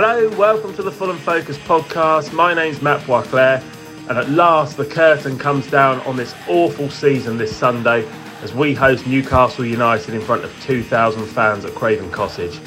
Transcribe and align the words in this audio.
Hello, 0.00 0.28
welcome 0.38 0.72
to 0.76 0.82
the 0.84 0.92
Fulham 0.92 1.18
Focus 1.18 1.58
podcast. 1.58 2.32
My 2.32 2.54
name's 2.54 2.80
Matt 2.80 3.00
Boisclair, 3.00 3.60
and 4.08 4.16
at 4.16 4.30
last 4.30 4.76
the 4.76 4.86
curtain 4.86 5.36
comes 5.36 5.68
down 5.68 6.00
on 6.02 6.14
this 6.14 6.36
awful 6.46 6.88
season 6.88 7.36
this 7.36 7.56
Sunday 7.56 8.08
as 8.40 8.54
we 8.54 8.74
host 8.74 9.08
Newcastle 9.08 9.64
United 9.64 10.14
in 10.14 10.20
front 10.20 10.44
of 10.44 10.52
2,000 10.62 11.26
fans 11.26 11.64
at 11.64 11.74
Craven 11.74 12.12
Cottage. 12.12 12.60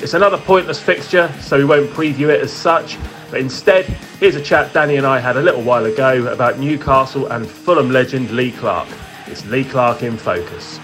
It's 0.00 0.12
another 0.12 0.36
pointless 0.36 0.78
fixture, 0.78 1.32
so 1.40 1.56
we 1.56 1.64
won't 1.64 1.88
preview 1.88 2.28
it 2.28 2.42
as 2.42 2.52
such, 2.52 2.98
but 3.30 3.40
instead, 3.40 3.86
here's 4.20 4.36
a 4.36 4.42
chat 4.42 4.74
Danny 4.74 4.96
and 4.96 5.06
I 5.06 5.20
had 5.20 5.38
a 5.38 5.42
little 5.42 5.62
while 5.62 5.86
ago 5.86 6.26
about 6.26 6.58
Newcastle 6.58 7.28
and 7.28 7.48
Fulham 7.48 7.92
legend 7.92 8.30
Lee 8.32 8.52
Clark. 8.52 8.88
It's 9.26 9.42
Lee 9.46 9.64
Clark 9.64 10.02
in 10.02 10.18
focus. 10.18 10.78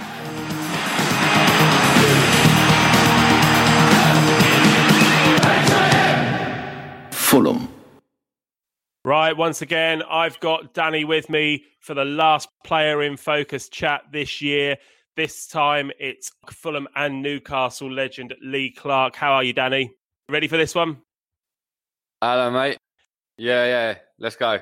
Right, 9.10 9.36
once 9.36 9.60
again, 9.60 10.04
I've 10.08 10.38
got 10.38 10.72
Danny 10.72 11.02
with 11.02 11.28
me 11.28 11.64
for 11.80 11.94
the 11.94 12.04
last 12.04 12.48
player 12.62 13.02
in 13.02 13.16
focus 13.16 13.68
chat 13.68 14.02
this 14.12 14.40
year. 14.40 14.76
This 15.16 15.48
time 15.48 15.90
it's 15.98 16.30
Fulham 16.48 16.86
and 16.94 17.20
Newcastle 17.20 17.90
legend 17.90 18.36
Lee 18.40 18.70
Clark. 18.70 19.16
How 19.16 19.32
are 19.32 19.42
you, 19.42 19.52
Danny? 19.52 19.92
Ready 20.28 20.46
for 20.46 20.56
this 20.56 20.76
one? 20.76 20.98
Hello, 22.22 22.52
mate. 22.52 22.78
Yeah, 23.36 23.64
yeah. 23.64 23.94
Let's 24.20 24.36
go. 24.36 24.60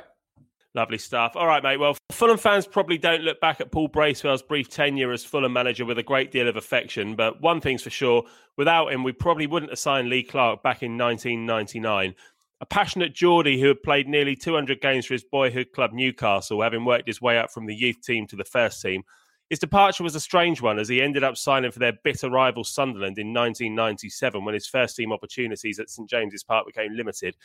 Lovely 0.74 0.96
stuff. 0.96 1.32
All 1.36 1.46
right, 1.46 1.62
mate. 1.62 1.76
Well, 1.76 1.98
Fulham 2.10 2.38
fans 2.38 2.66
probably 2.66 2.96
don't 2.96 3.24
look 3.24 3.42
back 3.42 3.60
at 3.60 3.70
Paul 3.70 3.88
Bracewell's 3.88 4.40
brief 4.40 4.70
tenure 4.70 5.12
as 5.12 5.26
Fulham 5.26 5.52
manager 5.52 5.84
with 5.84 5.98
a 5.98 6.02
great 6.02 6.32
deal 6.32 6.48
of 6.48 6.56
affection, 6.56 7.16
but 7.16 7.42
one 7.42 7.60
thing's 7.60 7.82
for 7.82 7.90
sure 7.90 8.24
without 8.56 8.92
him, 8.94 9.04
we 9.04 9.12
probably 9.12 9.46
wouldn't 9.46 9.72
have 9.72 9.78
signed 9.78 10.08
Lee 10.08 10.22
Clark 10.22 10.62
back 10.62 10.82
in 10.82 10.96
1999. 10.96 12.14
A 12.60 12.66
passionate 12.66 13.14
Geordie 13.14 13.60
who 13.60 13.68
had 13.68 13.82
played 13.82 14.08
nearly 14.08 14.34
200 14.34 14.80
games 14.80 15.06
for 15.06 15.14
his 15.14 15.24
boyhood 15.24 15.68
club 15.72 15.92
Newcastle, 15.92 16.62
having 16.62 16.84
worked 16.84 17.06
his 17.06 17.22
way 17.22 17.38
up 17.38 17.52
from 17.52 17.66
the 17.66 17.74
youth 17.74 18.00
team 18.02 18.26
to 18.26 18.36
the 18.36 18.44
first 18.44 18.82
team. 18.82 19.04
His 19.48 19.60
departure 19.60 20.02
was 20.02 20.14
a 20.14 20.20
strange 20.20 20.60
one 20.60 20.78
as 20.78 20.88
he 20.88 21.00
ended 21.00 21.24
up 21.24 21.36
signing 21.36 21.70
for 21.70 21.78
their 21.78 21.98
bitter 22.04 22.28
rival 22.28 22.64
Sunderland 22.64 23.18
in 23.18 23.32
1997 23.32 24.44
when 24.44 24.54
his 24.54 24.66
first 24.66 24.96
team 24.96 25.12
opportunities 25.12 25.78
at 25.78 25.88
St 25.88 26.10
James's 26.10 26.42
Park 26.42 26.66
became 26.66 26.94
limited. 26.94 27.36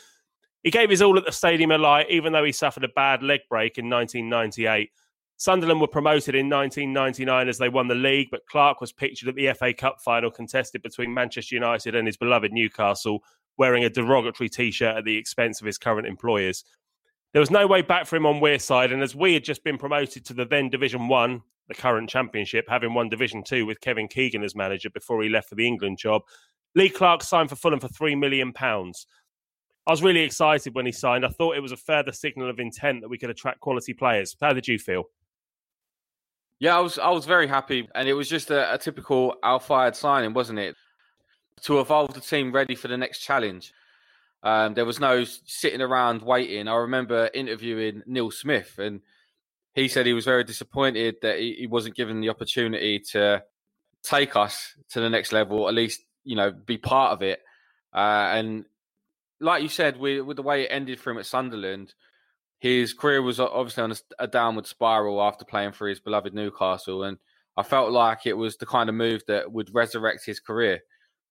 He 0.63 0.71
gave 0.71 0.89
his 0.89 1.01
all 1.01 1.17
at 1.17 1.25
the 1.25 1.31
Stadium 1.31 1.69
Light, 1.69 2.09
even 2.09 2.33
though 2.33 2.43
he 2.43 2.51
suffered 2.51 2.83
a 2.83 2.89
bad 2.89 3.21
leg 3.21 3.41
break 3.49 3.77
in 3.77 3.89
1998. 3.89 4.89
Sunderland 5.37 5.81
were 5.81 5.87
promoted 5.87 6.35
in 6.35 6.49
1999 6.49 7.47
as 7.47 7.57
they 7.57 7.69
won 7.69 7.87
the 7.87 7.95
league, 7.95 8.29
but 8.31 8.45
Clark 8.47 8.81
was 8.81 8.91
pictured 8.91 9.29
at 9.29 9.35
the 9.35 9.51
FA 9.53 9.73
Cup 9.73 10.01
final 10.01 10.31
contested 10.31 10.81
between 10.81 11.13
Manchester 11.13 11.55
United 11.55 11.95
and 11.95 12.07
his 12.07 12.17
beloved 12.17 12.51
Newcastle, 12.51 13.23
wearing 13.57 13.83
a 13.83 13.89
derogatory 13.89 14.49
t 14.49 14.71
shirt 14.71 14.97
at 14.97 15.05
the 15.05 15.17
expense 15.17 15.61
of 15.61 15.67
his 15.67 15.77
current 15.77 16.07
employers. 16.07 16.63
There 17.33 17.39
was 17.39 17.51
no 17.51 17.65
way 17.65 17.81
back 17.81 18.05
for 18.05 18.15
him 18.15 18.25
on 18.25 18.41
Wearside, 18.41 18.93
and 18.93 19.01
as 19.01 19.15
we 19.15 19.33
had 19.33 19.43
just 19.43 19.63
been 19.63 19.77
promoted 19.77 20.25
to 20.25 20.33
the 20.33 20.45
then 20.45 20.69
Division 20.69 21.07
One, 21.07 21.41
the 21.67 21.73
current 21.73 22.09
championship, 22.09 22.65
having 22.67 22.93
won 22.93 23.09
Division 23.09 23.43
Two 23.43 23.65
with 23.65 23.81
Kevin 23.81 24.07
Keegan 24.07 24.43
as 24.43 24.55
manager 24.55 24.89
before 24.89 25.23
he 25.23 25.29
left 25.29 25.49
for 25.49 25.55
the 25.55 25.67
England 25.67 25.97
job, 25.97 26.21
Lee 26.75 26.89
Clark 26.89 27.23
signed 27.23 27.49
for 27.49 27.55
Fulham 27.55 27.79
for 27.79 27.87
three 27.87 28.15
million 28.15 28.53
pounds. 28.53 29.07
I 29.85 29.91
was 29.91 30.03
really 30.03 30.21
excited 30.21 30.75
when 30.75 30.85
he 30.85 30.91
signed. 30.91 31.25
I 31.25 31.29
thought 31.29 31.57
it 31.57 31.61
was 31.61 31.73
a 31.73 31.77
further 31.77 32.11
signal 32.11 32.49
of 32.49 32.59
intent 32.59 33.01
that 33.01 33.09
we 33.09 33.17
could 33.17 33.29
attract 33.29 33.59
quality 33.59 33.93
players. 33.93 34.35
How 34.39 34.53
did 34.53 34.67
you 34.67 34.79
feel? 34.79 35.05
Yeah, 36.59 36.77
I 36.77 36.79
was 36.79 36.97
I 36.97 37.09
was 37.09 37.25
very 37.25 37.47
happy, 37.47 37.89
and 37.93 38.07
it 38.07 38.13
was 38.13 38.29
just 38.29 38.49
a, 38.49 38.73
a 38.73 38.77
typical 38.77 39.35
Al 39.43 39.59
Fayed 39.59 39.95
signing, 39.95 40.33
wasn't 40.33 40.59
it? 40.59 40.75
To 41.61 41.79
evolve 41.79 42.13
the 42.13 42.19
team 42.19 42.51
ready 42.51 42.75
for 42.75 42.89
the 42.89 42.97
next 42.97 43.19
challenge. 43.19 43.73
Um, 44.43 44.73
there 44.73 44.85
was 44.85 44.99
no 44.99 45.23
sitting 45.23 45.81
around 45.81 46.21
waiting. 46.21 46.67
I 46.67 46.75
remember 46.75 47.29
interviewing 47.33 48.03
Neil 48.05 48.29
Smith, 48.29 48.77
and 48.77 48.99
he 49.73 49.87
said 49.87 50.05
he 50.05 50.13
was 50.13 50.25
very 50.25 50.43
disappointed 50.43 51.15
that 51.21 51.39
he, 51.39 51.55
he 51.59 51.67
wasn't 51.67 51.95
given 51.95 52.19
the 52.19 52.29
opportunity 52.29 52.99
to 53.11 53.43
take 54.03 54.35
us 54.35 54.75
to 54.89 54.99
the 54.99 55.09
next 55.09 55.31
level, 55.31 55.67
at 55.67 55.73
least 55.73 56.01
you 56.23 56.35
know 56.35 56.51
be 56.51 56.77
part 56.77 57.13
of 57.13 57.21
it. 57.21 57.39
Uh, 57.93 58.31
and 58.33 58.65
like 59.39 59.63
you 59.63 59.69
said, 59.69 59.97
with, 59.97 60.35
the 60.35 60.41
way 60.41 60.63
it 60.63 60.69
ended 60.71 60.99
for 60.99 61.11
him 61.11 61.17
at 61.17 61.25
Sunderland, 61.25 61.93
his 62.59 62.93
career 62.93 63.21
was 63.21 63.39
obviously 63.39 63.83
on 63.83 63.91
a, 63.91 63.95
a, 64.19 64.27
downward 64.27 64.65
spiral 64.65 65.21
after 65.21 65.45
playing 65.45 65.73
for 65.73 65.87
his 65.87 65.99
beloved 65.99 66.33
Newcastle, 66.33 67.03
and 67.03 67.17
I 67.57 67.63
felt 67.63 67.91
like 67.91 68.25
it 68.25 68.33
was 68.33 68.57
the 68.57 68.65
kind 68.65 68.89
of 68.89 68.95
move 68.95 69.23
that 69.27 69.51
would 69.51 69.73
resurrect 69.73 70.25
his 70.25 70.39
career, 70.39 70.81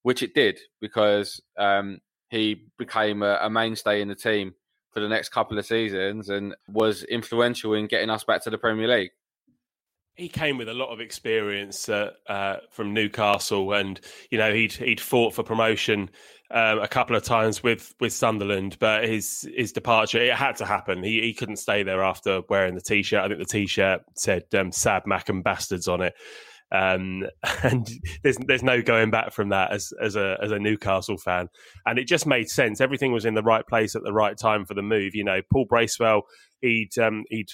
which 0.03 0.23
it 0.23 0.35
did 0.35 0.59
because 0.81 1.41
um, 1.59 1.99
he 2.31 2.67
became 2.79 3.23
a, 3.23 3.39
a, 3.43 3.51
mainstay 3.51 4.01
in 4.01 4.09
the 4.09 4.15
team 4.15 4.55
for 4.91 5.01
the 5.01 5.09
next 5.09 5.31
couple 5.31 5.59
of 5.59 5.67
seasons 5.67 6.29
and 6.29 6.55
was 6.69 7.05
influential 7.05 7.75
in 7.75 7.87
getting 7.87 8.11
us 8.11 8.25
back 8.25 8.43
to 8.43 8.51
the 8.51 8.59
Premier 8.59 8.89
League 8.89 9.11
he 10.15 10.29
came 10.29 10.59
with 10.59 10.69
a 10.69 10.75
lot 10.75 10.93
of 10.93 11.01
experience 11.01 11.89
uh, 11.89 12.11
uh, 12.29 12.57
from 12.71 12.93
Newcastle, 12.93 13.73
and 13.73 14.01
you 14.31 14.39
know 14.39 14.53
he'd 14.53 14.73
he'd 14.73 15.01
fought 15.01 15.35
for 15.35 15.43
promotion 15.43 16.11
um, 16.51 16.81
a 16.81 16.89
couple 16.89 17.17
of 17.17 17.23
times 17.23 17.63
with 17.63 17.95
with 17.99 18.13
Sunderland, 18.13 18.77
but 18.79 19.05
his 19.05 19.49
his 19.57 19.73
departure 19.73 20.19
it 20.19 20.35
had 20.35 20.57
to 20.57 20.67
happen. 20.67 21.03
He 21.03 21.23
he 21.23 21.33
couldn't 21.33 21.57
stay 21.57 21.83
there 21.83 22.03
after 22.03 22.43
wearing 22.49 22.75
the 22.75 22.81
t-shirt. 22.81 23.25
I 23.25 23.29
think 23.29 23.39
the 23.39 23.47
t-shirt 23.47 24.03
said 24.15 24.45
um, 24.55 24.71
"Sad 24.71 25.05
Mackem 25.05 25.43
Bastards" 25.43 25.89
on 25.89 26.03
it, 26.03 26.15
um, 26.73 27.25
and 27.63 27.89
there's 28.23 28.39
there's 28.47 28.63
no 28.63 28.83
going 28.83 29.11
back 29.11 29.33
from 29.33 29.51
that 29.51 29.73
as 29.73 29.93
as 30.03 30.17
a 30.17 30.39
as 30.43 30.51
a 30.51 30.59
Newcastle 30.59 31.19
fan. 31.19 31.49
And 31.87 31.99
it 31.99 32.09
just 32.09 32.27
made 32.27 32.49
sense. 32.49 32.81
Everything 32.81 33.13
was 33.13 33.25
in 33.25 33.35
the 33.35 33.43
right 33.43 33.67
place 33.67 33.95
at 33.95 34.03
the 34.03 34.13
right 34.13 34.37
time 34.37 34.65
for 34.65 34.75
the 34.75 34.83
move. 34.83 35.15
You 35.15 35.25
know, 35.25 35.41
Paul 35.53 35.67
Bracewell 35.69 36.23
he'd 36.63 36.97
um, 36.99 37.25
he'd 37.29 37.51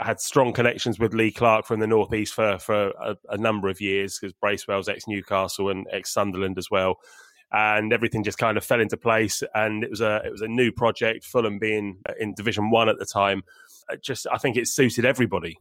had 0.00 0.20
strong 0.20 0.52
connections 0.52 0.98
with 0.98 1.14
Lee 1.14 1.30
Clark 1.30 1.66
from 1.66 1.80
the 1.80 1.86
northeast 1.86 2.32
for 2.32 2.58
for 2.58 2.88
a, 2.90 3.16
a 3.28 3.36
number 3.36 3.68
of 3.68 3.80
years 3.80 4.18
because 4.18 4.32
Bracewell's 4.32 4.88
ex 4.88 5.06
Newcastle 5.06 5.68
and 5.68 5.86
ex 5.92 6.12
Sunderland 6.12 6.56
as 6.58 6.70
well, 6.70 6.96
and 7.52 7.92
everything 7.92 8.24
just 8.24 8.38
kind 8.38 8.56
of 8.56 8.64
fell 8.64 8.80
into 8.80 8.96
place. 8.96 9.42
And 9.54 9.84
it 9.84 9.90
was 9.90 10.00
a 10.00 10.22
it 10.24 10.32
was 10.32 10.40
a 10.40 10.48
new 10.48 10.72
project. 10.72 11.24
Fulham 11.24 11.58
being 11.58 11.98
in 12.18 12.34
Division 12.34 12.70
One 12.70 12.88
at 12.88 12.98
the 12.98 13.06
time, 13.06 13.42
just 14.00 14.26
I 14.32 14.38
think 14.38 14.56
it 14.56 14.68
suited 14.68 15.04
everybody. 15.04 15.58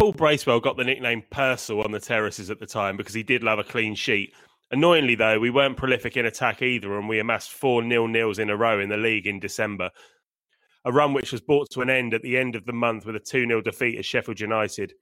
Paul 0.00 0.12
Bracewell 0.12 0.60
got 0.60 0.78
the 0.78 0.84
nickname 0.84 1.22
Persil 1.30 1.84
on 1.84 1.92
the 1.92 2.00
terraces 2.00 2.48
at 2.48 2.58
the 2.58 2.66
time 2.66 2.96
because 2.96 3.12
he 3.12 3.22
did 3.22 3.42
love 3.42 3.58
a 3.58 3.64
clean 3.64 3.94
sheet. 3.94 4.32
Annoyingly, 4.70 5.14
though, 5.14 5.38
we 5.38 5.50
weren't 5.50 5.76
prolific 5.76 6.16
in 6.16 6.24
attack 6.24 6.62
either, 6.62 6.98
and 6.98 7.06
we 7.06 7.18
amassed 7.18 7.50
four 7.50 7.82
nil 7.82 8.08
nils 8.08 8.38
in 8.38 8.48
a 8.48 8.56
row 8.56 8.80
in 8.80 8.88
the 8.88 8.96
league 8.96 9.26
in 9.26 9.38
December 9.38 9.90
a 10.84 10.92
run 10.92 11.12
which 11.12 11.32
was 11.32 11.40
brought 11.40 11.68
to 11.70 11.82
an 11.82 11.90
end 11.90 12.14
at 12.14 12.22
the 12.22 12.38
end 12.38 12.56
of 12.56 12.64
the 12.64 12.72
month 12.72 13.04
with 13.04 13.16
a 13.16 13.20
2 13.20 13.46
0 13.46 13.60
defeat 13.60 13.98
at 13.98 14.04
Sheffield 14.04 14.40
United. 14.40 14.94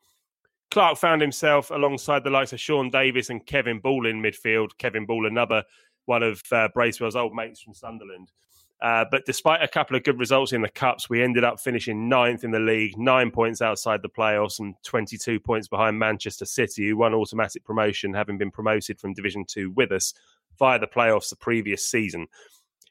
Clark 0.70 0.98
found 0.98 1.22
himself 1.22 1.70
alongside 1.70 2.25
the 2.25 2.30
likes 2.30 2.53
of 2.53 2.60
Sean 2.60 2.91
Davis 2.91 3.30
and 3.30 3.47
Kevin 3.47 3.78
Ball 3.78 4.06
in 4.06 4.20
midfield. 4.20 4.70
Kevin 4.78 5.06
Ball, 5.06 5.26
another 5.26 5.62
one 6.06 6.22
of 6.22 6.42
uh, 6.50 6.69
Bracewell's 6.75 7.16
old 7.16 7.34
mates 7.34 7.60
from 7.60 7.75
Sunderland. 7.75 8.32
Uh, 8.81 9.05
but 9.11 9.25
despite 9.27 9.62
a 9.62 9.69
couple 9.69 9.97
of 9.97 10.05
good 10.05 10.19
results 10.19 10.53
in 10.53 10.62
the 10.62 10.69
Cups, 10.69 11.11
we 11.11 11.22
ended 11.22 11.43
up 11.43 11.59
finishing 11.59 12.09
ninth 12.09 12.44
in 12.44 12.53
the 12.53 12.61
league, 12.61 12.97
nine 12.97 13.31
points 13.31 13.61
outside 13.61 14.03
the 14.03 14.09
playoffs, 14.09 14.61
and 14.61 14.75
22 14.84 15.41
points 15.41 15.66
behind 15.66 15.99
Manchester 15.99 16.44
City, 16.44 16.89
who 16.89 16.97
won 16.97 17.12
automatic 17.12 17.65
promotion, 17.65 18.15
having 18.15 18.39
been 18.39 18.53
promoted 18.53 19.00
from 19.00 19.15
Division 19.15 19.44
2 19.44 19.72
with 19.72 19.91
us 19.91 20.15
via 20.59 20.78
the 20.78 20.87
playoffs 20.87 21.31
the 21.31 21.37
previous 21.37 21.91
season. 21.91 22.27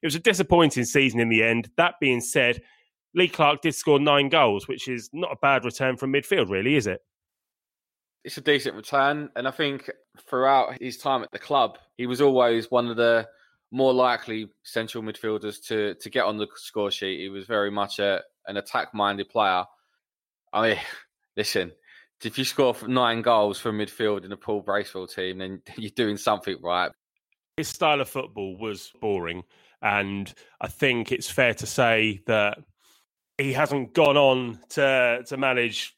It 0.02 0.06
was 0.06 0.16
a 0.16 0.20
disappointing 0.20 0.84
season 0.84 1.20
in 1.20 1.30
the 1.30 1.44
end. 1.44 1.70
That 1.78 1.96
being 2.02 2.22
said, 2.22 2.62
Lee 3.16 3.30
Clark 3.30 3.62
did 3.62 3.74
score 3.74 4.00
nine 4.00 4.30
goals, 4.30 4.68
which 4.68 4.88
is 4.88 5.10
not 5.14 5.32
a 5.32 5.38
bad 5.42 5.64
return 5.64 5.96
from 5.96 6.14
midfield, 6.14 6.50
really, 6.50 6.76
is 6.76 6.86
it? 6.86 7.02
It's 8.26 8.38
a 8.38 8.42
decent 8.42 8.76
return. 8.76 9.30
And 9.38 9.48
I 9.48 9.52
think 9.52 9.90
throughout 10.30 10.80
his 10.82 10.98
time 10.98 11.24
at 11.24 11.32
the 11.32 11.40
club, 11.40 11.78
he 11.98 12.06
was 12.06 12.20
always 12.20 12.70
one 12.70 12.88
of 12.88 12.98
the 12.98 13.28
more 13.72 13.94
likely 13.94 14.50
central 14.64 15.04
midfielders 15.04 15.66
to, 15.68 15.96
to 15.96 16.10
get 16.10 16.26
on 16.26 16.38
the 16.38 16.48
score 16.56 16.92
sheet. 16.92 17.20
He 17.20 17.30
was 17.30 17.46
very 17.46 17.72
much 17.72 18.00
a, 18.00 18.22
an 18.48 18.58
attack 18.58 18.94
minded 18.94 19.30
player. 19.30 19.66
I 20.54 20.70
mean, 20.70 20.78
listen, 21.38 21.72
if 22.24 22.38
you 22.38 22.46
score 22.46 22.76
nine 22.88 23.22
goals 23.22 23.60
from 23.60 23.78
midfield 23.78 24.26
in 24.26 24.32
a 24.32 24.38
Paul 24.38 24.62
Bracewell 24.62 25.08
team, 25.08 25.40
then 25.40 25.62
you're 25.78 25.92
doing 25.92 26.18
something 26.18 26.58
right. 26.64 26.92
His 27.58 27.68
style 27.68 28.02
of 28.02 28.10
football 28.10 28.58
was 28.58 28.92
boring. 29.02 29.44
And 29.82 30.34
I 30.60 30.68
think 30.68 31.12
it's 31.12 31.30
fair 31.30 31.54
to 31.56 31.68
say 31.68 32.22
that 32.26 32.58
he 33.38 33.54
hasn't 33.54 33.94
gone 33.94 34.18
on 34.18 34.60
to 34.70 35.24
to 35.28 35.38
manage 35.38 35.96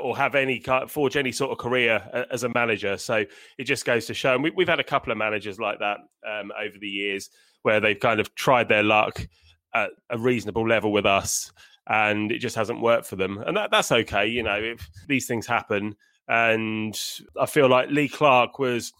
or 0.00 0.16
have 0.16 0.34
any 0.34 0.62
forge 0.88 1.16
any 1.16 1.32
sort 1.32 1.50
of 1.50 1.58
career 1.58 2.26
as 2.30 2.44
a 2.44 2.48
manager. 2.48 2.96
So 2.96 3.24
it 3.58 3.64
just 3.64 3.84
goes 3.84 4.06
to 4.06 4.14
show. 4.14 4.34
And 4.34 4.42
we, 4.42 4.52
have 4.58 4.68
had 4.68 4.80
a 4.80 4.84
couple 4.84 5.10
of 5.10 5.18
managers 5.18 5.58
like 5.58 5.80
that 5.80 5.98
um, 6.26 6.52
over 6.58 6.78
the 6.80 6.88
years 6.88 7.30
where 7.62 7.80
they've 7.80 7.98
kind 7.98 8.20
of 8.20 8.34
tried 8.34 8.68
their 8.68 8.82
luck 8.82 9.26
at 9.74 9.90
a 10.10 10.18
reasonable 10.18 10.66
level 10.66 10.92
with 10.92 11.06
us, 11.06 11.52
and 11.88 12.30
it 12.32 12.38
just 12.38 12.56
hasn't 12.56 12.80
worked 12.80 13.06
for 13.06 13.16
them. 13.16 13.38
And 13.38 13.56
that, 13.56 13.70
that's 13.70 13.92
okay. 13.92 14.26
You 14.26 14.42
know, 14.42 14.56
if 14.56 14.88
these 15.08 15.26
things 15.26 15.46
happen, 15.46 15.96
and 16.28 16.98
I 17.38 17.46
feel 17.46 17.68
like 17.68 17.90
Lee 17.90 18.08
Clark 18.08 18.58
was 18.58 18.92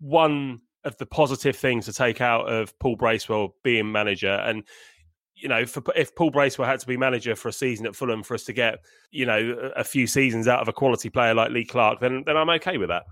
one 0.00 0.60
of 0.84 0.98
the 0.98 1.06
positive 1.06 1.56
things 1.56 1.86
to 1.86 1.92
take 1.92 2.20
out 2.20 2.52
of 2.52 2.78
Paul 2.78 2.96
Bracewell 2.96 3.56
being 3.62 3.90
manager. 3.90 4.32
And 4.32 4.64
you 5.34 5.48
know, 5.48 5.66
for, 5.66 5.82
if 5.96 6.14
Paul 6.14 6.30
Bracewell 6.30 6.68
had 6.68 6.80
to 6.80 6.86
be 6.86 6.96
manager 6.96 7.34
for 7.36 7.48
a 7.48 7.52
season 7.52 7.86
at 7.86 7.96
Fulham 7.96 8.22
for 8.22 8.34
us 8.34 8.44
to 8.44 8.52
get, 8.52 8.78
you 9.10 9.26
know, 9.26 9.70
a 9.76 9.84
few 9.84 10.06
seasons 10.06 10.48
out 10.48 10.60
of 10.60 10.68
a 10.68 10.72
quality 10.72 11.10
player 11.10 11.34
like 11.34 11.50
Lee 11.50 11.64
Clark, 11.64 12.00
then 12.00 12.22
then 12.26 12.36
I'm 12.36 12.50
okay 12.50 12.78
with 12.78 12.88
that. 12.88 13.04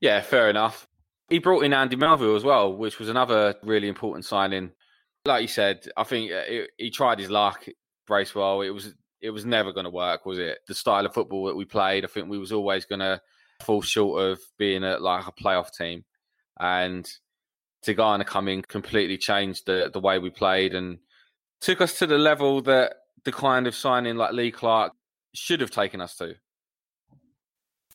Yeah, 0.00 0.20
fair 0.20 0.50
enough. 0.50 0.88
He 1.28 1.38
brought 1.38 1.64
in 1.64 1.72
Andy 1.72 1.96
Melville 1.96 2.36
as 2.36 2.44
well, 2.44 2.74
which 2.74 2.98
was 2.98 3.08
another 3.08 3.54
really 3.62 3.88
important 3.88 4.24
signing. 4.24 4.72
Like 5.24 5.42
you 5.42 5.48
said, 5.48 5.86
I 5.96 6.04
think 6.04 6.32
uh, 6.32 6.66
he 6.76 6.90
tried 6.90 7.20
his 7.20 7.30
luck, 7.30 7.64
Bracewell. 8.06 8.62
It 8.62 8.70
was 8.70 8.94
it 9.20 9.30
was 9.30 9.46
never 9.46 9.72
going 9.72 9.84
to 9.84 9.90
work, 9.90 10.26
was 10.26 10.38
it? 10.38 10.58
The 10.66 10.74
style 10.74 11.06
of 11.06 11.14
football 11.14 11.46
that 11.46 11.56
we 11.56 11.64
played, 11.64 12.04
I 12.04 12.08
think 12.08 12.28
we 12.28 12.38
was 12.38 12.52
always 12.52 12.84
going 12.84 13.00
to 13.00 13.20
fall 13.62 13.80
short 13.80 14.20
of 14.20 14.40
being 14.58 14.82
a, 14.82 14.98
like 14.98 15.26
a 15.26 15.32
playoff 15.32 15.72
team. 15.72 16.04
And 16.58 17.08
Tigana 17.84 18.24
coming 18.24 18.62
completely 18.62 19.18
changed 19.18 19.66
the 19.66 19.90
the 19.92 20.00
way 20.00 20.18
we 20.18 20.30
played 20.30 20.74
and 20.74 20.98
took 21.60 21.80
us 21.80 21.98
to 21.98 22.06
the 22.06 22.18
level 22.18 22.60
that 22.62 22.94
the 23.24 23.32
kind 23.32 23.66
of 23.66 23.74
signing 23.74 24.16
like 24.16 24.32
Lee 24.32 24.50
Clark 24.50 24.92
should 25.34 25.60
have 25.60 25.70
taken 25.70 26.00
us 26.00 26.16
to. 26.16 26.34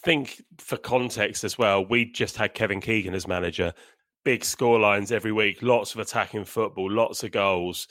Think 0.03 0.41
for 0.57 0.77
context 0.77 1.43
as 1.43 1.57
well, 1.57 1.85
we 1.85 2.05
just 2.05 2.37
had 2.37 2.53
Kevin 2.53 2.81
Keegan 2.81 3.13
as 3.13 3.27
manager. 3.27 3.73
Big 4.23 4.43
score 4.45 4.79
lines 4.79 5.11
every 5.11 5.31
week, 5.31 5.61
lots 5.61 5.93
of 5.93 5.99
attacking 5.99 6.45
football, 6.45 6.91
lots 6.91 7.23
of 7.23 7.31
goals. 7.31 7.87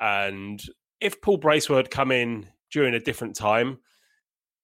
And 0.00 0.62
if 1.00 1.20
Paul 1.20 1.38
Bracewell 1.38 1.78
had 1.78 1.90
come 1.90 2.10
in 2.10 2.48
during 2.70 2.94
a 2.94 3.00
different 3.00 3.36
time 3.36 3.78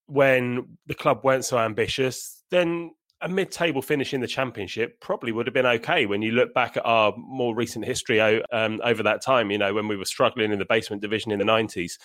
when 0.06 0.76
the 0.86 0.94
club 0.94 1.20
weren't 1.24 1.44
so 1.44 1.58
ambitious, 1.58 2.42
then 2.50 2.90
a 3.24 3.28
mid-table 3.28 3.80
finish 3.80 4.12
in 4.12 4.20
the 4.20 4.26
championship 4.26 5.00
probably 5.00 5.32
would 5.32 5.46
have 5.46 5.54
been 5.54 5.66
okay 5.66 6.04
when 6.04 6.20
you 6.20 6.32
look 6.32 6.52
back 6.52 6.76
at 6.76 6.84
our 6.84 7.14
more 7.16 7.54
recent 7.54 7.84
history 7.84 8.20
um, 8.20 8.80
over 8.84 9.02
that 9.02 9.22
time. 9.22 9.50
You 9.50 9.58
know, 9.58 9.72
when 9.72 9.88
we 9.88 9.96
were 9.96 10.04
struggling 10.04 10.52
in 10.52 10.58
the 10.58 10.66
basement 10.66 11.00
division 11.00 11.32
in 11.32 11.38
the 11.38 11.44
nineties. 11.44 11.98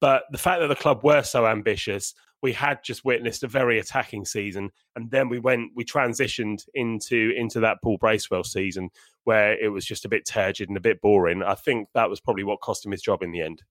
But 0.00 0.22
the 0.30 0.38
fact 0.38 0.60
that 0.60 0.68
the 0.68 0.76
club 0.76 1.02
were 1.02 1.22
so 1.22 1.46
ambitious, 1.46 2.14
we 2.42 2.52
had 2.52 2.82
just 2.84 3.04
witnessed 3.04 3.42
a 3.42 3.48
very 3.48 3.78
attacking 3.78 4.24
season, 4.24 4.70
and 4.96 5.10
then 5.10 5.28
we 5.28 5.38
went, 5.38 5.72
we 5.74 5.84
transitioned 5.84 6.64
into 6.74 7.32
into 7.36 7.60
that 7.60 7.78
Paul 7.82 7.98
Bracewell 7.98 8.44
season 8.44 8.90
where 9.24 9.56
it 9.58 9.68
was 9.68 9.84
just 9.84 10.04
a 10.04 10.08
bit 10.08 10.26
turgid 10.26 10.68
and 10.68 10.76
a 10.76 10.80
bit 10.80 11.00
boring. 11.00 11.42
I 11.42 11.54
think 11.54 11.88
that 11.94 12.08
was 12.10 12.20
probably 12.20 12.44
what 12.44 12.60
cost 12.60 12.86
him 12.86 12.92
his 12.92 13.02
job 13.02 13.22
in 13.22 13.32
the 13.32 13.42
end. 13.42 13.62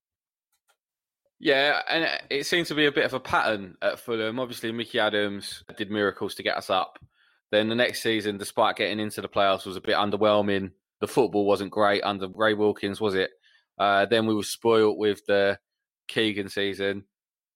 Yeah, 1.43 1.81
and 1.89 2.07
it 2.29 2.45
seems 2.45 2.67
to 2.67 2.75
be 2.75 2.85
a 2.85 2.91
bit 2.91 3.03
of 3.03 3.15
a 3.15 3.19
pattern 3.19 3.75
at 3.81 3.99
Fulham. 3.99 4.39
Obviously, 4.39 4.71
Mickey 4.71 4.99
Adams 4.99 5.63
did 5.75 5.89
miracles 5.89 6.35
to 6.35 6.43
get 6.43 6.55
us 6.55 6.69
up. 6.69 6.99
Then 7.49 7.67
the 7.67 7.73
next 7.73 8.03
season, 8.03 8.37
despite 8.37 8.75
getting 8.75 8.99
into 8.99 9.21
the 9.21 9.27
playoffs, 9.27 9.65
was 9.65 9.75
a 9.75 9.81
bit 9.81 9.95
underwhelming. 9.95 10.69
The 10.99 11.07
football 11.07 11.47
wasn't 11.47 11.71
great 11.71 12.03
under 12.03 12.27
Ray 12.27 12.53
Wilkins, 12.53 13.01
was 13.01 13.15
it? 13.15 13.31
Uh, 13.79 14.05
then 14.05 14.27
we 14.27 14.35
were 14.35 14.43
spoilt 14.43 14.99
with 14.99 15.25
the 15.25 15.57
Keegan 16.07 16.47
season. 16.47 17.05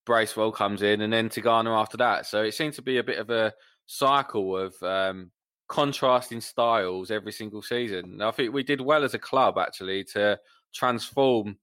Bracewell 0.08 0.52
comes 0.52 0.82
in, 0.82 1.02
and 1.02 1.14
then 1.14 1.30
Tigana 1.30 1.80
after 1.80 1.98
that. 1.98 2.26
So 2.26 2.42
it 2.42 2.56
seems 2.56 2.76
to 2.78 2.82
be 2.82 2.98
a 2.98 3.04
bit 3.04 3.20
of 3.20 3.30
a 3.30 3.54
cycle 3.86 4.58
of 4.58 4.74
um, 4.82 5.30
contrasting 5.68 6.42
styles 6.42 7.12
every 7.12 7.32
single 7.32 7.62
season. 7.62 8.20
I 8.20 8.32
think 8.32 8.52
we 8.52 8.64
did 8.64 8.82
well 8.82 9.04
as 9.04 9.14
a 9.14 9.20
club 9.20 9.60
actually 9.60 10.06
to 10.06 10.40
transform 10.74 11.60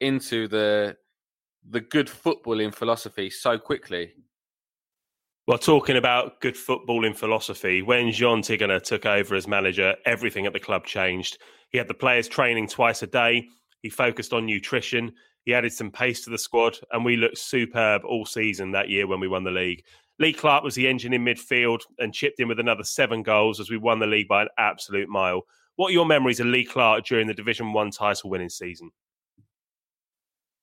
into 0.00 0.48
the 0.48 0.96
the 1.68 1.80
good 1.80 2.06
footballing 2.06 2.74
philosophy 2.74 3.30
so 3.30 3.58
quickly? 3.58 4.12
Well, 5.46 5.58
talking 5.58 5.96
about 5.96 6.40
good 6.40 6.54
footballing 6.54 7.16
philosophy, 7.16 7.80
when 7.80 8.10
Jean 8.10 8.42
Tigana 8.42 8.82
took 8.82 9.06
over 9.06 9.36
as 9.36 9.46
manager, 9.46 9.94
everything 10.04 10.44
at 10.46 10.52
the 10.52 10.60
club 10.60 10.86
changed. 10.86 11.38
He 11.70 11.78
had 11.78 11.86
the 11.86 11.94
players 11.94 12.26
training 12.26 12.68
twice 12.68 13.02
a 13.02 13.06
day. 13.06 13.46
He 13.80 13.88
focused 13.88 14.32
on 14.32 14.46
nutrition. 14.46 15.12
He 15.44 15.54
added 15.54 15.72
some 15.72 15.92
pace 15.92 16.24
to 16.24 16.30
the 16.30 16.38
squad, 16.38 16.76
and 16.90 17.04
we 17.04 17.16
looked 17.16 17.38
superb 17.38 18.02
all 18.04 18.26
season 18.26 18.72
that 18.72 18.88
year 18.88 19.06
when 19.06 19.20
we 19.20 19.28
won 19.28 19.44
the 19.44 19.52
league. 19.52 19.84
Lee 20.18 20.32
Clark 20.32 20.64
was 20.64 20.74
the 20.74 20.88
engine 20.88 21.12
in 21.12 21.24
midfield 21.24 21.82
and 21.98 22.12
chipped 22.12 22.40
in 22.40 22.48
with 22.48 22.58
another 22.58 22.82
seven 22.82 23.22
goals 23.22 23.60
as 23.60 23.70
we 23.70 23.76
won 23.76 24.00
the 24.00 24.06
league 24.06 24.28
by 24.28 24.42
an 24.42 24.48
absolute 24.58 25.08
mile. 25.08 25.42
What 25.76 25.90
are 25.90 25.92
your 25.92 26.06
memories 26.06 26.40
of 26.40 26.46
Lee 26.46 26.64
Clark 26.64 27.04
during 27.04 27.26
the 27.28 27.34
Division 27.34 27.72
One 27.72 27.90
title 27.90 28.30
winning 28.30 28.48
season? 28.48 28.90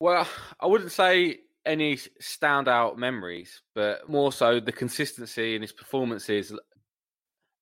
Well, 0.00 0.26
I 0.60 0.66
wouldn't 0.66 0.92
say 0.92 1.38
any 1.66 1.96
standout 2.20 2.96
memories, 2.96 3.62
but 3.74 4.08
more 4.08 4.32
so 4.32 4.60
the 4.60 4.72
consistency 4.72 5.54
in 5.54 5.62
his 5.62 5.72
performances. 5.72 6.52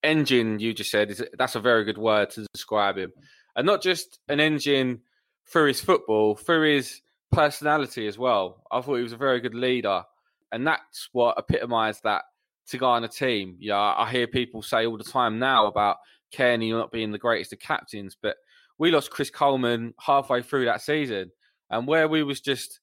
Engine, 0.02 0.58
you 0.58 0.75
just 0.75 0.90
said, 0.90 1.11
is 1.11 1.23
that's 1.38 1.55
a 1.55 1.61
very 1.61 1.84
good 1.84 1.99
word 1.99 2.31
to 2.31 2.44
describe 2.52 2.99
him, 2.99 3.12
and 3.55 3.64
not 3.64 3.82
just 3.82 4.19
an 4.29 4.40
engine 4.40 5.00
through 5.46 5.69
his 5.69 5.81
football, 5.81 6.34
through 6.34 6.75
his 6.75 7.02
personality 7.31 8.08
as 8.08 8.19
well. 8.19 8.64
I 8.73 8.81
thought 8.81 8.96
he 8.96 9.02
was 9.02 9.12
a 9.12 9.17
very 9.17 9.40
good 9.40 9.55
leader, 9.55 10.02
and 10.50 10.67
that's 10.67 11.08
what 11.12 11.38
epitomised 11.38 12.02
that 12.02 12.23
Tigana 12.69 13.14
team. 13.14 13.56
Yeah, 13.61 13.79
I 13.79 14.11
hear 14.11 14.26
people 14.26 14.62
say 14.62 14.87
all 14.87 14.99
the 14.99 15.05
time 15.05 15.38
now 15.38 15.67
about 15.67 15.99
Cairney 16.34 16.73
not 16.73 16.90
being 16.90 17.12
the 17.12 17.19
greatest 17.19 17.52
of 17.52 17.61
captains, 17.61 18.17
but 18.20 18.37
we 18.79 18.90
lost 18.90 19.11
Chris 19.11 19.31
Coleman 19.31 19.94
halfway 20.00 20.43
through 20.43 20.64
that 20.64 20.82
season 20.82 21.31
and 21.73 21.87
where 21.87 22.07
we 22.07 22.23
was 22.23 22.41
just 22.41 22.79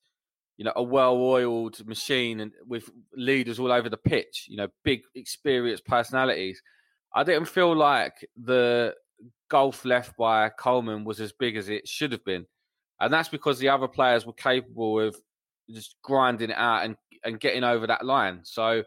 you 0.58 0.66
know 0.66 0.74
a 0.76 0.84
well-oiled 0.84 1.86
machine 1.88 2.42
and 2.42 2.52
with 2.68 2.90
leaders 3.16 3.60
all 3.60 3.72
over 3.72 3.90
the 3.90 3.96
pitch 3.96 4.48
you 4.50 4.58
know 4.58 4.68
big 4.84 5.02
experienced 5.16 5.86
personalities 5.86 6.62
i 7.16 7.24
didn't 7.24 7.46
feel 7.46 7.74
like 7.74 8.28
the 8.44 8.94
gulf 9.50 9.86
left 9.86 10.18
by 10.18 10.50
coleman 10.50 11.06
was 11.06 11.22
as 11.22 11.32
big 11.32 11.56
as 11.56 11.70
it 11.70 11.88
should 11.88 12.12
have 12.12 12.26
been 12.26 12.46
and 13.00 13.14
that's 13.14 13.30
because 13.30 13.60
the 13.60 13.70
other 13.70 13.88
players 13.88 14.26
were 14.26 14.34
capable 14.34 15.00
of 15.00 15.16
just 15.70 15.96
grinding 16.04 16.50
it 16.50 16.58
out 16.58 16.84
and, 16.84 16.98
and 17.24 17.40
getting 17.40 17.64
over 17.64 17.88
that 17.88 18.06
line. 18.06 18.42
So 18.44 18.84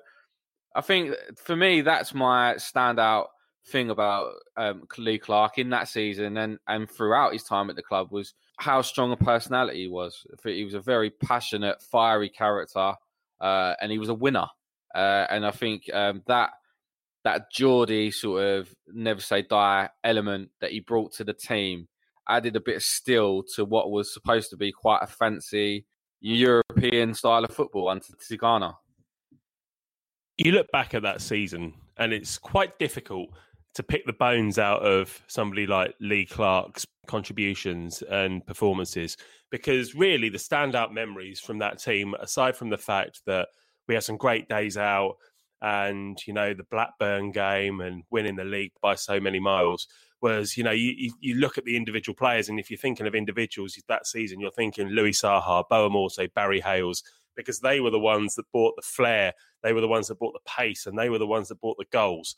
i 0.74 0.80
think 0.80 1.10
uh, 1.10 1.14
for 1.36 1.54
me 1.54 1.82
that's 1.82 2.14
my 2.14 2.54
standout 2.54 3.26
thing 3.66 3.90
about 3.90 4.32
um, 4.56 4.86
Lee 4.98 5.18
Clark 5.18 5.58
in 5.58 5.70
that 5.70 5.88
season 5.88 6.36
and, 6.36 6.58
and 6.66 6.90
throughout 6.90 7.32
his 7.32 7.44
time 7.44 7.70
at 7.70 7.76
the 7.76 7.82
club 7.82 8.08
was 8.10 8.34
how 8.58 8.82
strong 8.82 9.12
a 9.12 9.16
personality 9.16 9.82
he 9.82 9.88
was. 9.88 10.26
He 10.44 10.64
was 10.64 10.74
a 10.74 10.80
very 10.80 11.10
passionate, 11.10 11.82
fiery 11.82 12.28
character, 12.28 12.94
uh, 13.40 13.74
and 13.80 13.92
he 13.92 13.98
was 13.98 14.08
a 14.08 14.14
winner. 14.14 14.46
Uh, 14.94 15.26
and 15.30 15.46
I 15.46 15.50
think 15.50 15.92
um, 15.92 16.22
that 16.26 16.50
that 17.24 17.50
Geordie 17.52 18.10
sort 18.10 18.42
of 18.42 18.74
never 18.88 19.20
say 19.20 19.42
die 19.42 19.88
element 20.02 20.50
that 20.60 20.72
he 20.72 20.80
brought 20.80 21.12
to 21.14 21.24
the 21.24 21.32
team 21.32 21.86
added 22.28 22.56
a 22.56 22.60
bit 22.60 22.76
of 22.76 22.82
steel 22.82 23.42
to 23.54 23.64
what 23.64 23.90
was 23.90 24.12
supposed 24.12 24.50
to 24.50 24.56
be 24.56 24.72
quite 24.72 25.00
a 25.02 25.06
fancy 25.06 25.86
European 26.20 27.14
style 27.14 27.44
of 27.44 27.52
football 27.52 27.88
under 27.88 28.04
Tigana. 28.28 28.74
You 30.36 30.52
look 30.52 30.70
back 30.72 30.94
at 30.94 31.02
that 31.02 31.20
season, 31.20 31.74
and 31.96 32.12
it's 32.12 32.38
quite 32.38 32.78
difficult 32.78 33.30
to 33.74 33.82
pick 33.82 34.04
the 34.06 34.12
bones 34.12 34.58
out 34.58 34.82
of 34.82 35.22
somebody 35.28 35.66
like 35.66 35.94
Lee 36.00 36.26
Clark's 36.26 36.86
contributions 37.06 38.02
and 38.02 38.46
performances 38.46 39.16
because 39.50 39.94
really 39.94 40.28
the 40.28 40.38
standout 40.38 40.92
memories 40.92 41.40
from 41.40 41.58
that 41.58 41.78
team 41.78 42.14
aside 42.20 42.56
from 42.56 42.70
the 42.70 42.78
fact 42.78 43.20
that 43.26 43.48
we 43.88 43.94
had 43.94 44.04
some 44.04 44.16
great 44.16 44.48
days 44.48 44.76
out 44.76 45.16
and 45.62 46.18
you 46.26 46.32
know 46.32 46.54
the 46.54 46.66
Blackburn 46.70 47.32
game 47.32 47.80
and 47.80 48.02
winning 48.10 48.36
the 48.36 48.44
league 48.44 48.72
by 48.80 48.94
so 48.94 49.18
many 49.18 49.40
miles 49.40 49.86
was 50.20 50.56
you 50.56 50.62
know 50.62 50.70
you, 50.70 51.12
you 51.20 51.34
look 51.34 51.58
at 51.58 51.64
the 51.64 51.76
individual 51.76 52.14
players 52.14 52.48
and 52.48 52.60
if 52.60 52.70
you're 52.70 52.78
thinking 52.78 53.06
of 53.06 53.14
individuals 53.14 53.76
that 53.88 54.06
season 54.06 54.40
you're 54.40 54.50
thinking 54.52 54.88
Louis 54.88 55.12
Saha, 55.12 55.64
Boa 55.68 55.90
Morte, 55.90 56.28
Barry 56.34 56.60
Hayles, 56.60 57.02
because 57.36 57.60
they 57.60 57.80
were 57.80 57.90
the 57.90 57.98
ones 57.98 58.34
that 58.36 58.50
bought 58.52 58.74
the 58.76 58.82
flair 58.82 59.32
they 59.62 59.72
were 59.72 59.80
the 59.80 59.88
ones 59.88 60.08
that 60.08 60.18
bought 60.18 60.34
the 60.34 60.50
pace 60.50 60.86
and 60.86 60.98
they 60.98 61.08
were 61.08 61.18
the 61.18 61.26
ones 61.26 61.48
that 61.48 61.60
bought 61.60 61.76
the 61.78 61.86
goals 61.90 62.36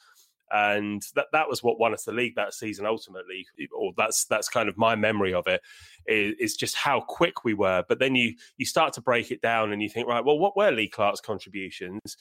and 0.51 1.03
that 1.15 1.27
that 1.33 1.49
was 1.49 1.63
what 1.63 1.79
won 1.79 1.95
us 1.95 2.05
the 2.05 2.13
league 2.13 2.35
that 2.37 2.55
season 2.55 2.87
ultimately 2.87 3.47
or 3.77 3.93
that's 3.97 4.25
that's 4.27 4.49
kind 4.49 4.69
of 4.69 4.77
my 4.77 4.95
memory 4.95 5.33
of 5.33 5.47
it 5.47 5.61
is, 6.07 6.57
just 6.57 6.77
how 6.77 7.01
quick 7.01 7.45
we 7.45 7.55
were. 7.55 7.85
But 7.89 7.99
then 7.99 8.15
you 8.15 8.35
you 8.57 8.67
start 8.67 8.93
to 8.95 9.01
break 9.01 9.31
it 9.31 9.41
down 9.41 9.73
and 9.73 9.83
you 9.83 9.89
think 9.89 10.07
right 10.07 10.25
well 10.25 10.39
what 10.39 10.57
were 10.57 10.71
lee 10.71 10.89
clark's 10.89 11.21
contributions? 11.21 12.17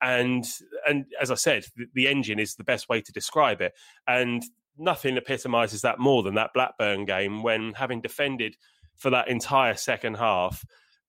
And 0.00 0.46
and 0.86 1.06
as 1.20 1.30
i 1.30 1.34
said 1.34 1.66
the, 1.76 1.86
the 1.94 2.08
engine 2.08 2.38
is 2.38 2.54
the 2.54 2.64
best 2.64 2.88
way 2.88 3.00
to 3.00 3.12
describe 3.12 3.60
it. 3.60 3.74
And 4.06 4.42
nothing 4.78 5.16
epitomizes 5.16 5.82
that 5.82 5.98
more 5.98 6.22
than 6.22 6.34
that 6.36 6.52
blackburn 6.54 7.04
game 7.04 7.42
when 7.42 7.72
having 7.74 8.00
defended 8.00 8.56
for 8.96 9.10
that 9.10 9.28
entire 9.28 9.74
second 9.74 10.14
half 10.14 10.64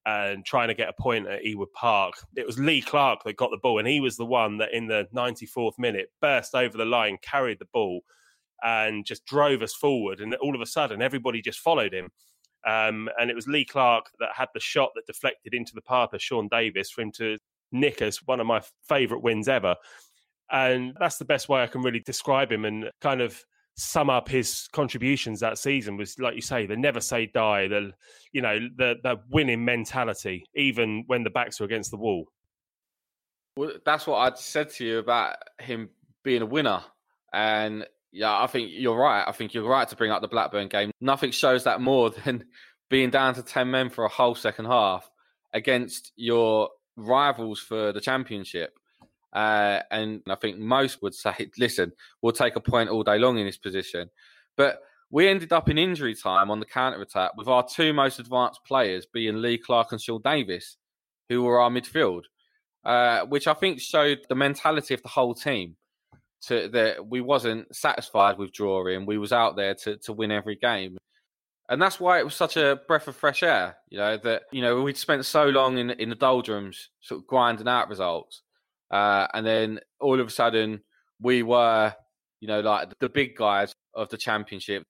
and 0.06 0.46
trying 0.46 0.70
to 0.70 0.74
get 0.74 0.90
a 0.90 1.02
point 1.02 1.28
at 1.28 1.44
Ewood 1.44 1.72
Park. 1.74 2.16
It 2.36 2.46
was 2.46 2.58
Lee 2.58 2.82
Clark 2.82 3.24
that 3.24 3.38
got 3.38 3.52
the 3.52 3.58
ball, 3.58 3.80
and 3.80 3.88
he 3.88 4.00
was 4.00 4.18
the 4.18 4.26
one 4.26 4.58
that 4.58 4.74
in 4.74 4.88
the 4.88 5.08
94th 5.14 5.78
minute 5.78 6.12
burst 6.22 6.56
over 6.56 6.78
the 6.78 6.86
line, 6.86 7.18
carried 7.22 7.60
the 7.60 7.68
ball, 7.74 8.02
and 8.64 9.06
just 9.06 9.26
drove 9.26 9.62
us 9.62 9.74
forward. 9.74 10.20
And 10.20 10.34
all 10.36 10.56
of 10.56 10.62
a 10.62 10.66
sudden, 10.66 11.02
everybody 11.02 11.42
just 11.42 11.60
followed 11.60 11.94
him. 11.94 12.10
Um, 12.66 13.10
and 13.20 13.30
it 13.30 13.36
was 13.36 13.48
Lee 13.48 13.66
Clark 13.66 14.08
that 14.20 14.30
had 14.36 14.50
the 14.54 14.60
shot 14.60 14.92
that 14.96 15.08
deflected 15.08 15.54
into 15.54 15.74
the 15.74 15.82
path 15.82 16.14
of 16.14 16.22
Sean 16.22 16.48
Davis 16.50 16.90
for 16.90 17.02
him 17.02 17.12
to 17.14 17.38
nick 17.72 18.02
us, 18.02 18.26
one 18.26 18.40
of 18.40 18.48
my 18.48 18.62
favourite 18.88 19.24
wins 19.24 19.48
ever. 19.48 19.76
And 20.52 20.96
that's 21.00 21.18
the 21.18 21.26
best 21.26 21.48
way 21.48 21.62
I 21.62 21.68
can 21.68 21.82
really 21.82 22.00
describe 22.00 22.52
him 22.52 22.66
and 22.66 22.90
kind 23.02 23.22
of 23.22 23.44
sum 23.80 24.10
up 24.10 24.28
his 24.28 24.68
contributions 24.74 25.40
that 25.40 25.58
season 25.58 25.96
was 25.96 26.20
like 26.20 26.36
you 26.36 26.42
say 26.42 26.66
the 26.66 26.76
never 26.76 27.00
say 27.00 27.26
die 27.26 27.68
the 27.68 27.92
you 28.34 28.42
know 28.42 28.60
the 28.78 28.96
the 29.04 29.16
winning 29.30 29.64
mentality 29.64 30.44
even 30.54 31.04
when 31.08 31.24
the 31.24 31.30
backs 31.30 31.62
are 31.62 31.66
against 31.66 31.92
the 31.92 31.98
wall. 31.98 32.26
Well 33.56 33.74
that's 33.86 34.06
what 34.06 34.18
i 34.18 34.36
said 34.36 34.70
to 34.72 34.86
you 34.86 35.00
about 35.00 35.38
him 35.60 35.90
being 36.24 36.42
a 36.42 36.46
winner. 36.46 36.82
And 37.32 37.86
yeah 38.12 38.42
i 38.42 38.48
think 38.48 38.72
you're 38.74 38.98
right. 38.98 39.24
I 39.26 39.32
think 39.32 39.54
you're 39.54 39.68
right 39.68 39.88
to 39.88 39.96
bring 39.96 40.12
up 40.12 40.22
the 40.22 40.28
blackburn 40.28 40.68
game. 40.68 40.92
Nothing 41.00 41.32
shows 41.32 41.64
that 41.64 41.82
more 41.82 42.10
than 42.26 42.46
being 42.90 43.10
down 43.10 43.36
to 43.36 43.44
10 43.44 43.70
men 43.70 43.90
for 43.90 44.04
a 44.04 44.10
whole 44.10 44.36
second 44.36 44.66
half 44.66 45.10
against 45.54 46.12
your 46.16 46.70
rivals 46.98 47.60
for 47.60 47.94
the 47.94 48.02
championship 48.02 48.79
uh, 49.34 49.80
and 49.92 50.22
I 50.28 50.36
think 50.36 50.58
most 50.58 51.02
would 51.02 51.14
say, 51.14 51.50
listen, 51.58 51.92
we'll 52.22 52.34
take 52.34 52.56
a 52.56 52.62
point 52.62 52.90
all 52.90 53.04
day 53.04 53.18
long 53.18 53.38
in 53.38 53.46
this 53.46 53.58
position. 53.58 54.10
But 54.58 54.82
we 55.12 55.28
ended 55.28 55.54
up 55.54 55.70
in 55.70 55.78
injury 55.78 56.16
time 56.16 56.52
on 56.52 56.60
the 56.60 56.66
counter 56.66 57.02
attack 57.02 57.36
with 57.36 57.48
our 57.48 57.66
two 57.66 57.94
most 57.94 58.20
advanced 58.20 58.64
players 58.66 59.06
being 59.06 59.42
Lee 59.42 59.58
Clark 59.58 59.92
and 59.92 60.02
Sean 60.02 60.22
Davis, 60.24 60.78
who 61.30 61.44
were 61.44 61.60
our 61.60 61.70
midfield, 61.70 62.24
uh, 62.86 63.26
which 63.26 63.48
I 63.48 63.54
think 63.54 63.80
showed 63.80 64.20
the 64.30 64.36
mentality 64.36 64.94
of 64.94 65.02
the 65.02 65.10
whole 65.10 65.34
team. 65.34 65.76
To 66.44 66.70
that 66.70 67.06
we 67.06 67.20
wasn't 67.20 67.76
satisfied 67.76 68.38
with 68.38 68.54
drawing. 68.54 69.06
We 69.06 69.18
was 69.18 69.34
out 69.34 69.58
there 69.58 69.76
to 69.76 69.98
to 69.98 70.14
win 70.14 70.32
every 70.32 70.56
game. 70.56 70.98
And 71.68 71.82
that's 71.82 72.00
why 72.00 72.18
it 72.18 72.24
was 72.24 72.34
such 72.34 72.56
a 72.56 72.80
breath 72.88 73.10
of 73.10 73.16
fresh 73.18 73.44
air, 73.44 73.76
you 73.90 73.98
know, 73.98 74.16
that, 74.24 74.44
you 74.52 74.62
know, 74.62 74.82
we'd 74.82 74.98
spent 74.98 75.26
so 75.26 75.50
long 75.50 75.78
in 75.78 75.90
in 75.90 76.08
the 76.08 76.16
doldrums, 76.16 76.92
sort 77.02 77.20
of 77.20 77.28
grinding 77.28 77.68
out 77.68 77.90
results 77.90 78.42
uh, 78.92 79.28
and 79.34 79.46
then 79.46 79.80
all 80.00 80.20
of 80.20 80.28
a 80.28 80.32
sudden, 80.32 80.82
we 81.22 81.44
were, 81.44 81.94
you 82.40 82.48
know, 82.48 82.62
like 82.62 82.98
the 83.00 83.10
big 83.10 83.36
guys 83.36 83.74
of 83.94 84.10
the 84.10 84.18
championship. 84.18 84.84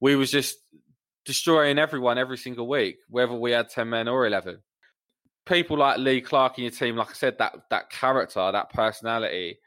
We 0.00 0.16
was 0.16 0.30
just 0.30 0.58
destroying 1.24 1.78
everyone 1.78 2.18
every 2.18 2.38
single 2.38 2.68
week, 2.68 2.96
whether 3.08 3.32
we 3.32 3.52
had 3.52 3.68
ten 3.70 3.90
men 3.90 4.08
or 4.08 4.26
eleven. 4.26 4.58
People 5.46 5.78
like 5.78 5.98
Lee 5.98 6.20
Clark 6.20 6.58
in 6.58 6.64
your 6.64 6.70
team, 6.70 6.96
like 6.96 7.10
I 7.10 7.14
said, 7.14 7.38
that 7.38 7.56
that 7.70 7.90
character, 7.90 8.50
that 8.52 8.70
personality, 8.70 9.58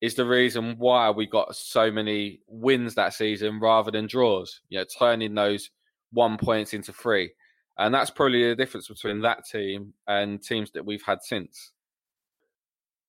is 0.00 0.14
the 0.14 0.26
reason 0.26 0.76
why 0.78 1.10
we 1.10 1.26
got 1.26 1.54
so 1.56 1.90
many 1.90 2.40
wins 2.46 2.94
that 2.94 3.14
season 3.14 3.60
rather 3.60 3.90
than 3.90 4.06
draws. 4.06 4.60
You 4.68 4.78
know, 4.78 4.84
turning 4.98 5.34
those 5.34 5.70
one 6.12 6.36
points 6.36 6.74
into 6.74 6.92
three, 6.92 7.32
and 7.78 7.94
that's 7.94 8.10
probably 8.10 8.48
the 8.48 8.56
difference 8.56 8.88
between 8.88 9.20
that 9.22 9.44
team 9.50 9.94
and 10.06 10.42
teams 10.42 10.70
that 10.72 10.84
we've 10.84 11.02
had 11.02 11.22
since. 11.22 11.71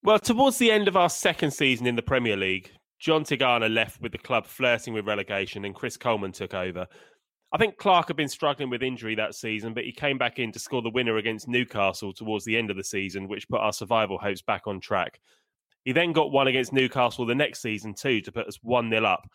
Well, 0.06 0.20
towards 0.20 0.58
the 0.58 0.70
end 0.70 0.90
of 0.90 0.98
our 0.98 1.10
second 1.10 1.52
season 1.52 1.88
in 1.88 1.96
the 1.96 2.02
Premier 2.02 2.36
League, 2.36 2.70
John 3.00 3.24
Tigana 3.24 3.74
left 3.74 4.02
with 4.02 4.12
the 4.12 4.18
club 4.18 4.46
flirting 4.46 4.94
with 4.94 5.08
relegation 5.08 5.64
and 5.64 5.74
Chris 5.74 5.96
Coleman 5.96 6.34
took 6.34 6.54
over. 6.54 6.86
I 7.54 7.58
think 7.58 7.78
Clark 7.78 8.10
had 8.10 8.18
been 8.18 8.28
struggling 8.28 8.70
with 8.70 8.84
injury 8.84 9.16
that 9.16 9.34
season, 9.34 9.74
but 9.74 9.86
he 9.86 9.94
came 9.94 10.18
back 10.18 10.40
in 10.40 10.52
to 10.52 10.60
score 10.60 10.82
the 10.82 10.90
winner 10.90 11.16
against 11.16 11.48
Newcastle 11.48 12.12
towards 12.12 12.44
the 12.44 12.58
end 12.58 12.70
of 12.70 12.76
the 12.76 12.84
season, 12.84 13.30
which 13.30 13.48
put 13.48 13.62
our 13.62 13.72
survival 13.72 14.18
hopes 14.18 14.42
back 14.42 14.64
on 14.68 14.82
track. 14.82 15.22
He 15.86 15.94
then 15.94 16.12
got 16.12 16.34
one 16.34 16.48
against 16.48 16.74
Newcastle 16.74 17.26
the 17.26 17.34
next 17.34 17.62
season, 17.62 17.94
too, 17.94 18.20
to 18.22 18.32
put 18.32 18.48
us 18.48 18.60
1 18.62 18.90
0 18.90 19.06
up. 19.06 19.26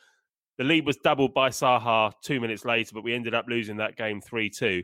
The 0.59 0.65
lead 0.65 0.85
was 0.85 0.99
doubled 0.99 1.33
by 1.33 1.49
Saha 1.49 2.13
two 2.23 2.41
minutes 2.41 2.67
later, 2.67 2.91
but 2.93 3.05
we 3.05 3.15
ended 3.15 3.33
up 3.33 3.47
losing 3.49 3.79
that 3.79 3.97
game 3.97 4.21
3 4.21 4.51
2. 4.51 4.83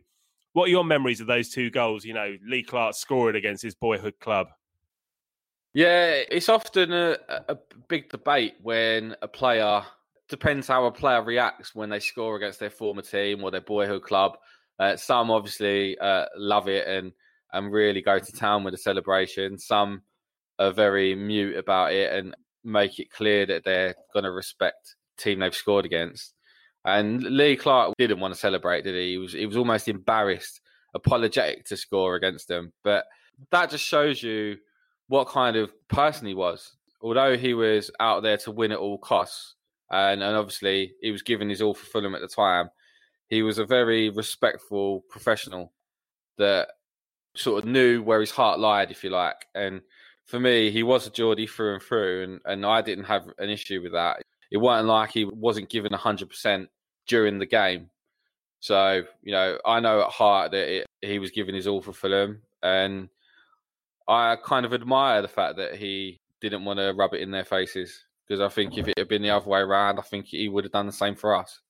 What 0.55 0.69
are 0.69 0.73
your 0.73 0.85
memories 0.85 1.21
of 1.21 1.26
those 1.26 1.50
two 1.50 1.69
goals? 1.69 2.07
You 2.07 2.14
know, 2.14 2.37
Lee 2.47 2.62
Clark 2.62 2.95
scoring 2.95 3.37
against 3.37 3.62
his 3.62 3.75
boyhood 3.75 4.14
club. 4.19 4.47
Yeah, 5.75 6.23
it's 6.31 6.49
often 6.49 6.93
a, 6.93 7.16
a 7.49 7.59
big 7.88 8.09
debate 8.09 8.54
when 8.62 9.16
a 9.23 9.28
player 9.28 9.83
depends 10.28 10.69
how 10.69 10.85
a 10.85 10.93
player 10.93 11.23
reacts 11.23 11.75
when 11.75 11.90
they 11.90 11.99
score 11.99 12.37
against 12.37 12.61
their 12.61 12.71
former 12.71 13.02
team 13.02 13.43
or 13.43 13.50
their 13.50 13.61
boyhood 13.61 14.02
club. 14.02 14.37
Uh, 14.78 14.97
some 14.97 15.33
obviously 15.33 15.99
uh, 15.99 16.26
love 16.37 16.69
it 16.69 16.87
and 16.87 17.12
and 17.52 17.73
really 17.73 18.02
go 18.02 18.19
to 18.19 18.33
town 18.33 18.64
with 18.64 18.73
the 18.73 18.78
celebration. 18.78 19.59
Some 19.59 20.02
are 20.59 20.73
very 20.73 21.14
mute 21.14 21.57
about 21.57 21.93
it 21.93 22.12
and 22.12 22.35
make 22.64 22.99
it 22.99 23.11
clear 23.11 23.45
that 23.47 23.64
they're 23.64 23.95
going 24.12 24.25
to 24.25 24.33
respect 24.33 24.95
the 25.16 25.23
team 25.23 25.40
they've 25.40 25.54
scored 25.54 25.85
against. 25.85 26.35
And 26.85 27.23
Lee 27.23 27.57
Clark 27.57 27.95
didn't 27.99 28.21
want 28.21 28.35
to 28.35 28.40
celebrate, 28.40 28.83
did 28.83 28.95
he? 28.95 29.12
He 29.12 29.19
was 29.19 29.33
he 29.33 29.47
was 29.47 29.57
almost 29.57 29.88
embarrassed, 29.88 30.61
apologetic 30.95 31.64
to 31.66 31.76
score 31.76 32.14
against 32.14 32.47
them. 32.47 32.73
But 32.85 33.07
that 33.50 33.71
just 33.71 33.85
shows 33.85 34.23
you 34.23 34.57
what 35.09 35.29
kind 35.29 35.57
of 35.57 35.73
person 35.89 36.27
he 36.27 36.35
was. 36.35 36.73
Although 37.01 37.37
he 37.37 37.55
was 37.55 37.91
out 38.01 38.23
there 38.23 38.39
to 38.39 38.51
win 38.51 38.73
at 38.73 38.79
all 38.79 38.99
costs, 38.99 39.55
and, 39.91 40.23
and 40.23 40.37
obviously 40.37 40.95
he 41.01 41.11
was 41.11 41.23
giving 41.23 41.51
his 41.51 41.61
all 41.61 41.75
for 41.75 41.87
Fulham 41.87 42.15
at 42.15 42.21
the 42.21 42.29
time, 42.29 42.71
he 43.29 43.43
was 43.43 43.59
a 43.59 43.65
very 43.65 44.11
respectful 44.11 45.05
professional 45.09 45.73
that 46.39 46.69
sort 47.37 47.63
of 47.63 47.69
knew 47.69 48.03
where 48.03 48.21
his 48.21 48.31
heart 48.31 48.59
lied, 48.59 48.91
if 48.91 49.05
you 49.05 49.11
like. 49.11 49.47
And 49.55 49.83
for 50.25 50.41
me, 50.41 50.71
he 50.71 50.83
was 50.83 51.07
a 51.07 51.11
Geordie 51.11 51.47
through 51.47 51.75
and 51.75 51.83
through, 51.83 52.23
and, 52.25 52.41
and 52.45 52.67
I 52.67 52.81
didn't 52.81 53.05
have 53.05 53.27
an 53.39 53.51
issue 53.51 53.83
with 53.83 53.93
that. 53.93 54.23
It 54.51 54.59
wasn't 54.59 54.89
like 54.89 55.11
he 55.11 55.25
wasn't 55.25 55.69
given 55.69 55.93
100% 55.93 56.69
during 57.07 57.39
the 57.39 57.47
game. 57.47 57.91
So, 58.61 59.03
you 59.23 59.33
know, 59.33 59.59
I 59.67 59.81
know 59.81 60.01
at 60.01 60.11
heart 60.11 60.53
that 60.53 60.69
it, 60.69 60.87
he 61.03 61.19
was 61.19 61.31
giving 61.31 61.55
his 61.55 61.67
all 61.67 61.83
for 61.83 61.93
Fulham, 61.93 62.41
and 62.63 63.09
I 64.09 64.37
kind 64.45 64.67
of 64.67 64.75
admire 64.75 65.23
the 65.23 65.29
fact 65.29 65.57
that 65.57 65.77
he 65.77 66.21
didn't 66.41 66.65
want 66.65 66.79
to 66.79 66.93
rub 66.93 67.15
it 67.15 67.21
in 67.21 67.31
their 67.31 67.45
faces 67.45 68.05
because 68.27 68.41
I 68.41 68.49
think 68.49 68.77
if 68.79 68.89
it 68.89 68.99
had 68.99 69.09
been 69.09 69.23
the 69.23 69.31
other 69.31 69.49
way 69.49 69.61
around, 69.61 69.99
I 69.99 70.03
think 70.03 70.27
he 70.27 70.49
would 70.49 70.65
have 70.65 70.73
done 70.73 70.87
the 70.87 70.93
same 70.93 71.15
for 71.15 71.35
us. 71.35 71.61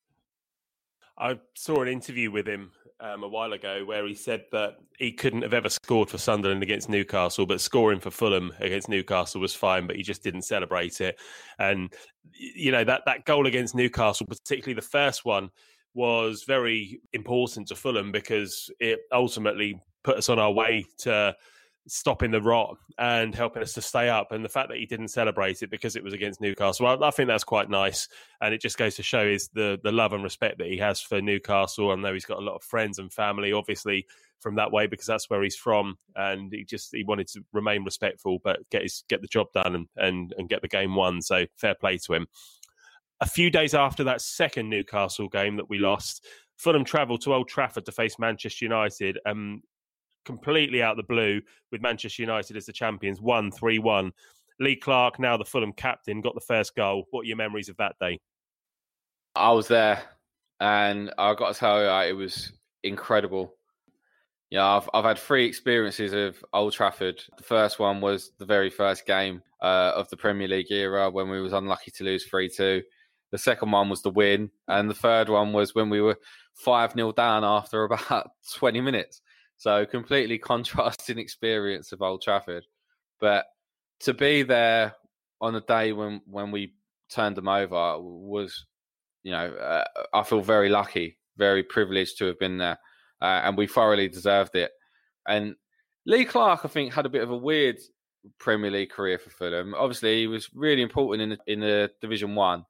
I 1.19 1.39
saw 1.55 1.83
an 1.83 1.89
interview 1.89 2.31
with 2.31 2.47
him 2.47 2.73
um, 3.01 3.23
a 3.23 3.29
while 3.29 3.53
ago 3.53 3.85
where 3.85 4.07
he 4.07 4.15
said 4.15 4.45
that 4.53 4.77
he 4.99 5.13
couldn't 5.13 5.43
have 5.43 5.55
ever 5.55 5.69
scored 5.69 6.11
for 6.11 6.19
Sunderland 6.19 6.63
against 6.63 6.89
Newcastle, 6.89 7.47
but 7.47 7.61
scoring 7.61 8.01
for 8.01 8.11
Fulham 8.11 8.53
against 8.61 8.89
Newcastle 8.89 9.41
was 9.41 9.55
fine, 9.55 9.87
but 9.87 9.97
he 9.97 10.03
just 10.03 10.23
didn't 10.23 10.43
celebrate 10.43 11.01
it. 11.01 11.19
And 11.59 11.93
you 12.33 12.73
know 12.73 12.85
that 12.85 13.03
that 13.07 13.25
goal 13.25 13.47
against 13.47 13.75
Newcastle, 13.75 14.27
particularly 14.27 14.75
the 14.75 14.83
first 14.83 15.25
one, 15.25 15.51
was 15.95 16.45
very 16.45 17.01
important 17.13 17.69
to 17.69 17.77
Fulham 17.77 18.11
because 18.11 18.71
it 18.81 19.01
ultimately 19.13 19.81
put 20.03 20.17
us 20.17 20.29
on 20.29 20.39
our 20.39 20.53
way 20.53 20.85
to 20.99 21.37
stopping 21.87 22.31
the 22.31 22.41
rot 22.41 22.77
and 22.99 23.35
helping 23.35 23.63
us 23.63 23.75
to 23.75 23.83
stay 23.83 24.09
up. 24.09 24.33
And 24.33 24.45
the 24.45 24.49
fact 24.49 24.69
that 24.69 24.79
he 24.79 24.87
didn't 24.87 25.09
celebrate 25.09 25.63
it 25.63 25.71
because 25.71 25.97
it 25.97 26.05
was 26.05 26.15
against 26.15 26.41
Newcastle, 26.41 26.87
I, 26.87 27.09
I 27.09 27.11
think 27.11 27.29
that's 27.29 27.45
quite 27.45 27.69
nice. 27.69 28.09
And 28.41 28.55
it 28.55 28.61
just 28.61 28.79
goes 28.79 28.97
to 28.97 29.03
show 29.03 29.23
is 29.23 29.49
the 29.55 29.79
the 29.83 29.93
love 29.93 30.13
and 30.13 30.23
respect 30.23 30.59
that 30.59 30.69
he 30.69 30.79
has 30.79 31.01
for 31.01 31.21
Newcastle. 31.21 31.91
I 31.91 31.97
know 31.97 32.13
he's 32.13 32.25
got 32.25 32.39
a 32.39 32.45
lot 32.45 32.57
of 32.57 32.63
friends 32.63 32.99
and 32.99 33.13
family, 33.13 33.53
obviously 33.53 34.07
from 34.41 34.57
that 34.57 34.71
way 34.71 34.87
because 34.87 35.07
that's 35.07 35.31
where 35.31 35.43
he's 35.43 35.57
from. 35.57 35.97
And 36.15 36.53
he 36.53 36.65
just 36.65 36.95
he 36.95 37.03
wanted 37.03 37.29
to 37.29 37.45
remain 37.53 37.83
respectful, 37.83 38.39
but 38.45 38.59
get 38.71 38.83
his 38.83 39.03
get 39.09 39.23
the 39.23 39.27
job 39.27 39.49
done 39.53 39.75
and 39.75 39.89
and, 39.97 40.35
and 40.39 40.49
get 40.49 40.63
the 40.63 40.69
game 40.69 40.95
won. 40.95 41.21
So 41.23 41.47
fair 41.57 41.75
play 41.75 41.99
to 41.99 42.15
him. 42.15 42.27
A 43.21 43.27
few 43.27 43.51
days 43.51 43.75
after 43.75 44.05
that 44.05 44.21
second 44.21 44.69
Newcastle 44.69 45.29
game 45.29 45.57
that 45.57 45.71
we 45.71 45.79
lost, 45.79 46.27
Fulham 46.57 46.85
travelled 46.85 47.23
to 47.23 47.33
Old 47.35 47.49
Trafford 47.49 47.87
to 47.87 47.93
face 47.93 48.19
Manchester 48.19 48.65
United. 48.65 49.19
Um, 49.25 49.63
completely 50.25 50.83
out 50.83 50.93
of 50.93 50.97
the 50.97 51.13
blue 51.15 51.41
with 51.71 51.83
Manchester 51.83 52.23
United 52.23 52.57
as 52.57 52.67
the 52.67 52.73
champions, 52.73 53.21
1 53.21 53.53
3 53.53 53.79
1. 53.79 54.13
Lee 54.61 54.77
Clark, 54.77 55.19
now 55.19 55.37
the 55.37 55.45
Fulham 55.45 55.73
captain, 55.73 56.21
got 56.21 56.35
the 56.35 56.41
first 56.41 56.77
goal. 56.77 57.07
What 57.11 57.23
are 57.23 57.25
your 57.25 57.37
memories 57.37 57.69
of 57.69 57.77
that 57.79 57.97
day? 58.01 58.21
I 59.35 59.51
was 59.51 59.67
there, 59.67 60.01
and 60.61 61.13
I 61.19 61.35
got 61.35 61.53
to 61.53 61.59
tell 61.59 61.83
you, 61.83 62.09
it 62.09 62.13
was 62.13 62.53
incredible. 62.85 63.55
Yeah, 64.51 64.65
I've 64.65 64.89
I've 64.95 65.05
had 65.05 65.19
three 65.19 65.45
experiences 65.45 66.13
of 66.13 66.43
Old 66.53 66.73
Trafford. 66.73 67.21
The 67.37 67.43
first 67.43 67.81
one 67.81 68.01
was 68.01 68.31
the 68.39 68.45
very 68.45 68.71
first 68.71 69.07
game 69.07 69.43
uh, 69.61 69.93
of 69.97 70.09
the 70.11 70.17
Premier 70.17 70.47
League 70.47 70.71
era 70.71 71.11
when 71.11 71.29
we 71.29 71.41
was 71.41 71.53
unlucky 71.53 71.91
to 71.93 72.05
lose 72.05 72.25
three 72.25 72.49
two. 72.49 72.83
The 73.33 73.39
second 73.39 73.73
one 73.73 73.89
was 73.89 74.03
the 74.03 74.11
win, 74.11 74.51
and 74.69 74.89
the 74.89 74.95
third 74.95 75.29
one 75.29 75.53
was 75.53 75.75
when 75.75 75.91
we 75.91 76.01
were 76.01 76.17
five 76.55 76.93
0 76.93 77.11
down 77.13 77.43
after 77.43 77.83
about 77.83 78.31
twenty 78.55 78.81
minutes. 78.81 79.23
So 79.65 79.87
completely 79.87 80.37
contrasting 80.53 81.19
experience 81.19 81.93
of 81.93 82.03
Old 82.03 82.21
Trafford. 82.21 82.67
But 83.19 83.47
to 84.01 84.13
be 84.13 84.43
there 84.43 84.95
on 85.41 85.55
a 85.55 85.63
day 85.63 85.95
when 85.95 86.21
when 86.27 86.51
we 86.51 86.75
turned 87.11 87.35
them 87.35 87.49
over 87.49 87.99
was, 87.99 88.67
you 89.23 89.33
know, 89.33 89.55
uh, 89.55 89.85
I 90.13 90.23
feel 90.23 90.43
very 90.43 90.69
lucky, 90.69 91.17
very 91.39 91.63
privileged 91.63 92.19
to 92.19 92.27
have 92.27 92.39
been 92.39 92.59
there, 92.59 92.79
uh, 93.23 93.41
and 93.45 93.57
we 93.57 93.67
thoroughly 93.67 94.07
deserved 94.07 94.55
it. 94.55 94.71
And 95.27 95.55
Lee 96.05 96.27
Clark, 96.27 96.61
I 96.65 96.69
think, 96.69 96.93
had 96.93 97.07
a 97.07 97.15
bit 97.17 97.23
of 97.23 97.31
a 97.31 97.37
weird 97.37 97.79
Premier 98.39 98.71
League 98.71 98.91
career 98.91 99.19
for 99.19 99.31
Fulham. 99.31 99.75
Obviously, 99.75 100.21
he 100.21 100.27
was 100.27 100.51
really 100.53 100.83
important 100.83 101.23
in 101.23 101.29
the, 101.31 101.53
in 101.53 101.61
the 101.61 101.91
Division 102.03 102.35
One, 102.35 102.67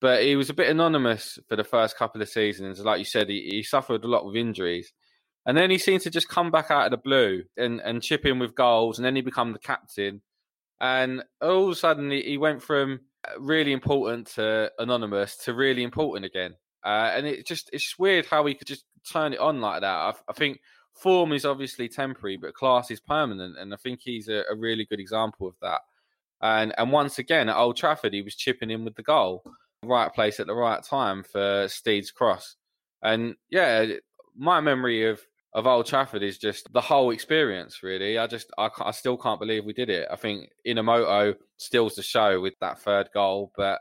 but 0.00 0.22
he 0.22 0.36
was 0.36 0.50
a 0.50 0.54
bit 0.54 0.70
anonymous 0.70 1.40
for 1.48 1.56
the 1.56 1.64
first 1.64 1.96
couple 1.96 2.22
of 2.22 2.28
seasons. 2.28 2.78
Like 2.78 3.00
you 3.00 3.04
said, 3.04 3.28
he, 3.28 3.48
he 3.50 3.64
suffered 3.64 4.04
a 4.04 4.08
lot 4.08 4.24
with 4.24 4.36
injuries. 4.36 4.92
And 5.48 5.56
then 5.56 5.70
he 5.70 5.78
seemed 5.78 6.02
to 6.02 6.10
just 6.10 6.28
come 6.28 6.50
back 6.50 6.70
out 6.70 6.84
of 6.84 6.90
the 6.90 6.98
blue 6.98 7.42
and, 7.56 7.80
and 7.80 8.02
chip 8.02 8.26
in 8.26 8.38
with 8.38 8.54
goals, 8.54 8.98
and 8.98 9.04
then 9.04 9.16
he 9.16 9.22
become 9.22 9.54
the 9.54 9.58
captain. 9.58 10.20
and 10.78 11.24
all 11.40 11.64
of 11.64 11.70
a 11.70 11.74
sudden 11.74 12.10
he 12.10 12.36
went 12.36 12.62
from 12.62 13.00
really 13.38 13.72
important 13.72 14.26
to 14.34 14.70
anonymous 14.78 15.38
to 15.38 15.54
really 15.54 15.82
important 15.82 16.26
again. 16.26 16.54
Uh, 16.84 17.12
and 17.14 17.26
it 17.26 17.46
just 17.46 17.70
it's 17.72 17.98
weird 17.98 18.26
how 18.26 18.44
he 18.44 18.54
could 18.54 18.66
just 18.66 18.84
turn 19.10 19.32
it 19.32 19.40
on 19.40 19.62
like 19.62 19.80
that. 19.80 19.86
I, 19.88 20.12
I, 20.28 20.32
think 20.34 20.60
form 20.92 21.32
is 21.32 21.46
obviously 21.46 21.88
temporary, 21.88 22.36
but 22.36 22.52
class 22.52 22.90
is 22.90 23.00
permanent, 23.00 23.56
and 23.58 23.72
I 23.72 23.78
think 23.78 24.00
he's 24.02 24.28
a, 24.28 24.44
a, 24.50 24.54
really 24.54 24.84
good 24.84 25.00
example 25.00 25.48
of 25.48 25.54
that. 25.62 25.80
And 26.42 26.74
and 26.76 26.92
once 26.92 27.18
again 27.18 27.48
at 27.48 27.56
Old 27.56 27.78
Trafford, 27.78 28.12
he 28.12 28.22
was 28.22 28.36
chipping 28.36 28.70
in 28.70 28.84
with 28.84 28.96
the 28.96 29.02
goal, 29.02 29.44
right 29.82 30.12
place 30.12 30.40
at 30.40 30.46
the 30.46 30.54
right 30.54 30.82
time 30.82 31.24
for 31.24 31.66
Steed's 31.68 32.10
cross. 32.10 32.54
And 33.02 33.34
yeah, 33.50 33.86
my 34.36 34.60
memory 34.60 35.08
of 35.08 35.20
of 35.54 35.66
Old 35.66 35.86
Trafford 35.86 36.22
is 36.22 36.38
just 36.38 36.72
the 36.72 36.80
whole 36.80 37.10
experience. 37.10 37.82
Really, 37.82 38.18
I 38.18 38.26
just 38.26 38.50
I, 38.58 38.68
I 38.80 38.90
still 38.90 39.16
can't 39.16 39.40
believe 39.40 39.64
we 39.64 39.72
did 39.72 39.90
it. 39.90 40.08
I 40.10 40.16
think 40.16 40.50
Inamoto 40.66 41.34
steals 41.56 41.94
the 41.94 42.02
show 42.02 42.40
with 42.40 42.54
that 42.60 42.80
third 42.80 43.08
goal, 43.14 43.52
but 43.56 43.80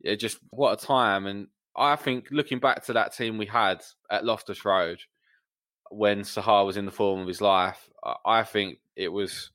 it 0.00 0.16
just 0.16 0.38
what 0.50 0.82
a 0.82 0.86
time. 0.86 1.26
And 1.26 1.48
I 1.76 1.96
think 1.96 2.28
looking 2.30 2.58
back 2.58 2.84
to 2.86 2.94
that 2.94 3.14
team 3.14 3.38
we 3.38 3.46
had 3.46 3.82
at 4.10 4.24
Loftus 4.24 4.64
Road 4.64 5.00
when 5.90 6.20
Saha 6.20 6.66
was 6.66 6.76
in 6.76 6.84
the 6.84 6.92
form 6.92 7.20
of 7.20 7.28
his 7.28 7.40
life, 7.40 7.88
I 8.24 8.42
think 8.42 8.78
it 8.96 9.08
was 9.08 9.50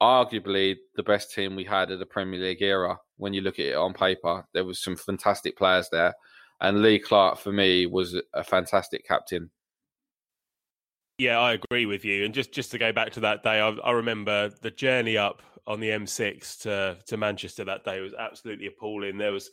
arguably 0.00 0.76
the 0.96 1.02
best 1.02 1.32
team 1.32 1.56
we 1.56 1.64
had 1.64 1.90
at 1.90 1.98
the 1.98 2.06
Premier 2.06 2.40
League 2.40 2.62
era. 2.62 2.98
When 3.16 3.32
you 3.32 3.40
look 3.40 3.58
at 3.58 3.66
it 3.66 3.76
on 3.76 3.94
paper, 3.94 4.44
there 4.52 4.64
was 4.64 4.82
some 4.82 4.96
fantastic 4.96 5.56
players 5.56 5.88
there, 5.90 6.14
and 6.60 6.82
Lee 6.82 6.98
Clark 6.98 7.38
for 7.38 7.52
me 7.52 7.86
was 7.86 8.16
a 8.32 8.44
fantastic 8.44 9.06
captain. 9.06 9.50
Yeah, 11.18 11.38
I 11.38 11.52
agree 11.52 11.86
with 11.86 12.04
you. 12.04 12.24
And 12.24 12.34
just 12.34 12.52
just 12.52 12.70
to 12.72 12.78
go 12.78 12.92
back 12.92 13.12
to 13.12 13.20
that 13.20 13.42
day, 13.42 13.60
I, 13.60 13.68
I 13.68 13.92
remember 13.92 14.50
the 14.62 14.70
journey 14.70 15.16
up 15.16 15.42
on 15.66 15.80
the 15.80 15.90
M6 15.90 16.60
to 16.62 16.98
to 17.06 17.16
Manchester 17.16 17.64
that 17.64 17.84
day 17.84 18.00
was 18.00 18.14
absolutely 18.14 18.66
appalling. 18.66 19.18
There 19.18 19.32
was 19.32 19.50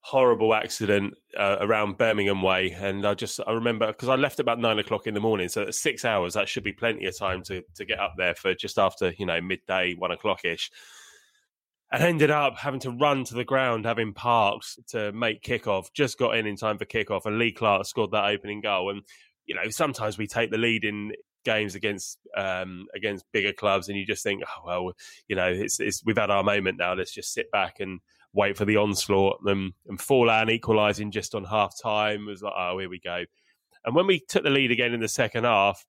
horrible 0.00 0.54
accident 0.54 1.14
uh, 1.38 1.56
around 1.60 1.98
Birmingham 1.98 2.42
Way, 2.42 2.70
and 2.70 3.06
I 3.06 3.14
just 3.14 3.38
I 3.46 3.52
remember 3.52 3.88
because 3.88 4.08
I 4.08 4.16
left 4.16 4.40
about 4.40 4.58
nine 4.58 4.78
o'clock 4.78 5.06
in 5.06 5.12
the 5.14 5.20
morning, 5.20 5.48
so 5.48 5.70
six 5.70 6.06
hours 6.06 6.34
that 6.34 6.48
should 6.48 6.64
be 6.64 6.72
plenty 6.72 7.04
of 7.04 7.18
time 7.18 7.42
to 7.44 7.62
to 7.74 7.84
get 7.84 8.00
up 8.00 8.14
there 8.16 8.34
for 8.34 8.54
just 8.54 8.78
after 8.78 9.12
you 9.18 9.26
know 9.26 9.40
midday, 9.42 9.94
one 9.94 10.10
o'clock 10.10 10.44
ish. 10.44 10.70
And 11.92 12.02
ended 12.02 12.30
up 12.30 12.56
having 12.58 12.80
to 12.80 12.90
run 12.90 13.22
to 13.24 13.34
the 13.34 13.44
ground, 13.44 13.84
having 13.84 14.14
parked 14.14 14.88
to 14.88 15.12
make 15.12 15.42
kickoff. 15.42 15.92
Just 15.92 16.18
got 16.18 16.36
in 16.36 16.46
in 16.46 16.56
time 16.56 16.78
for 16.78 16.86
kickoff, 16.86 17.26
and 17.26 17.38
Lee 17.38 17.52
Clark 17.52 17.86
scored 17.86 18.10
that 18.12 18.24
opening 18.24 18.62
goal. 18.62 18.90
And 18.90 19.02
you 19.46 19.54
know, 19.54 19.68
sometimes 19.70 20.18
we 20.18 20.26
take 20.26 20.50
the 20.50 20.58
lead 20.58 20.84
in 20.84 21.12
games 21.44 21.74
against 21.74 22.18
um, 22.36 22.86
against 22.94 23.24
bigger 23.32 23.52
clubs, 23.52 23.88
and 23.88 23.98
you 23.98 24.06
just 24.06 24.22
think, 24.22 24.42
oh 24.46 24.62
well, 24.66 24.92
you 25.28 25.36
know, 25.36 25.48
it's, 25.48 25.80
it's 25.80 26.02
we've 26.04 26.18
had 26.18 26.30
our 26.30 26.42
moment 26.42 26.78
now. 26.78 26.94
Let's 26.94 27.12
just 27.12 27.32
sit 27.32 27.50
back 27.50 27.80
and 27.80 28.00
wait 28.34 28.56
for 28.56 28.64
the 28.64 28.76
onslaught. 28.76 29.38
And, 29.46 29.72
and 29.88 29.98
Forlan 29.98 30.50
equalising 30.50 31.10
just 31.10 31.34
on 31.34 31.44
half 31.44 31.74
time 31.80 32.26
was 32.26 32.42
like, 32.42 32.52
oh, 32.56 32.78
here 32.78 32.90
we 32.90 33.00
go. 33.00 33.24
And 33.84 33.94
when 33.94 34.06
we 34.06 34.20
took 34.20 34.42
the 34.42 34.50
lead 34.50 34.70
again 34.70 34.92
in 34.92 35.00
the 35.00 35.08
second 35.08 35.44
half, 35.44 35.84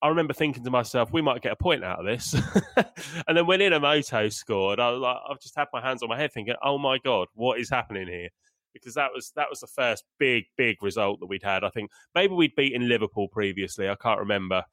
I 0.00 0.08
remember 0.08 0.32
thinking 0.32 0.64
to 0.64 0.70
myself, 0.70 1.12
we 1.12 1.22
might 1.22 1.42
get 1.42 1.52
a 1.52 1.56
point 1.56 1.84
out 1.84 2.00
of 2.00 2.06
this. 2.06 2.34
and 3.28 3.36
then 3.36 3.46
when 3.46 3.60
Inamoto 3.60 4.32
scored, 4.32 4.80
I 4.80 4.90
was 4.90 5.00
like, 5.00 5.16
I've 5.28 5.40
just 5.40 5.56
had 5.56 5.68
my 5.72 5.80
hands 5.80 6.02
on 6.02 6.08
my 6.08 6.18
head 6.18 6.32
thinking, 6.32 6.54
oh 6.62 6.78
my 6.78 6.98
God, 6.98 7.28
what 7.34 7.60
is 7.60 7.70
happening 7.70 8.08
here? 8.08 8.30
Because 8.72 8.94
that 8.94 9.10
was 9.14 9.32
that 9.36 9.48
was 9.50 9.60
the 9.60 9.66
first 9.66 10.04
big 10.18 10.44
big 10.56 10.82
result 10.82 11.20
that 11.20 11.26
we'd 11.26 11.42
had. 11.42 11.64
I 11.64 11.70
think 11.70 11.90
maybe 12.14 12.34
we'd 12.34 12.56
beaten 12.56 12.88
Liverpool 12.88 13.28
previously. 13.28 13.88
I 13.88 13.94
can't 13.94 14.20
remember. 14.20 14.64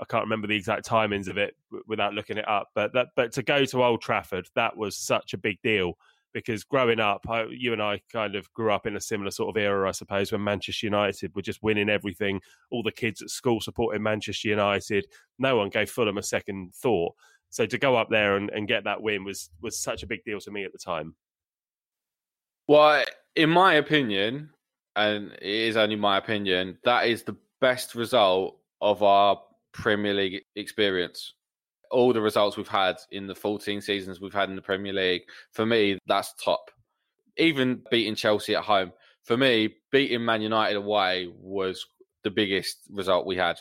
I 0.00 0.04
can't 0.04 0.24
remember 0.24 0.46
the 0.46 0.56
exact 0.56 0.86
timings 0.86 1.28
of 1.28 1.38
it 1.38 1.56
without 1.86 2.14
looking 2.14 2.38
it 2.38 2.48
up. 2.48 2.68
But 2.74 2.92
that 2.92 3.08
but 3.16 3.32
to 3.32 3.42
go 3.42 3.64
to 3.64 3.82
Old 3.82 4.00
Trafford, 4.00 4.48
that 4.54 4.76
was 4.76 4.96
such 4.96 5.34
a 5.34 5.38
big 5.38 5.60
deal 5.62 5.94
because 6.32 6.62
growing 6.62 7.00
up, 7.00 7.26
I, 7.28 7.46
you 7.50 7.72
and 7.72 7.82
I 7.82 8.00
kind 8.12 8.36
of 8.36 8.52
grew 8.52 8.70
up 8.70 8.86
in 8.86 8.96
a 8.96 9.00
similar 9.00 9.30
sort 9.30 9.56
of 9.56 9.60
era, 9.60 9.88
I 9.88 9.92
suppose, 9.92 10.30
when 10.30 10.44
Manchester 10.44 10.86
United 10.86 11.34
were 11.34 11.42
just 11.42 11.62
winning 11.62 11.88
everything. 11.88 12.40
All 12.70 12.82
the 12.82 12.92
kids 12.92 13.22
at 13.22 13.30
school 13.30 13.60
supporting 13.60 14.02
Manchester 14.02 14.48
United. 14.48 15.06
No 15.38 15.56
one 15.56 15.70
gave 15.70 15.90
Fulham 15.90 16.18
a 16.18 16.22
second 16.22 16.74
thought. 16.74 17.14
So 17.50 17.66
to 17.66 17.78
go 17.78 17.96
up 17.96 18.08
there 18.10 18.36
and, 18.36 18.50
and 18.50 18.68
get 18.68 18.84
that 18.84 19.02
win 19.02 19.24
was 19.24 19.50
was 19.60 19.78
such 19.78 20.02
a 20.02 20.06
big 20.06 20.22
deal 20.24 20.40
to 20.40 20.50
me 20.50 20.64
at 20.64 20.72
the 20.72 20.78
time. 20.78 21.14
Well, 22.66 23.04
in 23.38 23.48
my 23.48 23.74
opinion, 23.74 24.50
and 24.96 25.30
it 25.34 25.42
is 25.42 25.76
only 25.76 25.94
my 25.94 26.18
opinion, 26.18 26.76
that 26.82 27.06
is 27.06 27.22
the 27.22 27.36
best 27.60 27.94
result 27.94 28.58
of 28.80 29.04
our 29.04 29.40
Premier 29.72 30.12
League 30.12 30.42
experience. 30.56 31.34
All 31.92 32.12
the 32.12 32.20
results 32.20 32.56
we've 32.56 32.66
had 32.66 32.96
in 33.12 33.28
the 33.28 33.36
14 33.36 33.80
seasons 33.80 34.20
we've 34.20 34.34
had 34.34 34.50
in 34.50 34.56
the 34.56 34.62
Premier 34.62 34.92
League, 34.92 35.22
for 35.52 35.64
me, 35.64 36.00
that's 36.08 36.34
top. 36.44 36.72
Even 37.36 37.80
beating 37.92 38.16
Chelsea 38.16 38.56
at 38.56 38.64
home, 38.64 38.92
for 39.22 39.36
me, 39.36 39.76
beating 39.92 40.24
Man 40.24 40.42
United 40.42 40.76
away 40.76 41.32
was 41.38 41.86
the 42.24 42.30
biggest 42.32 42.78
result 42.90 43.24
we 43.24 43.36
had. 43.36 43.60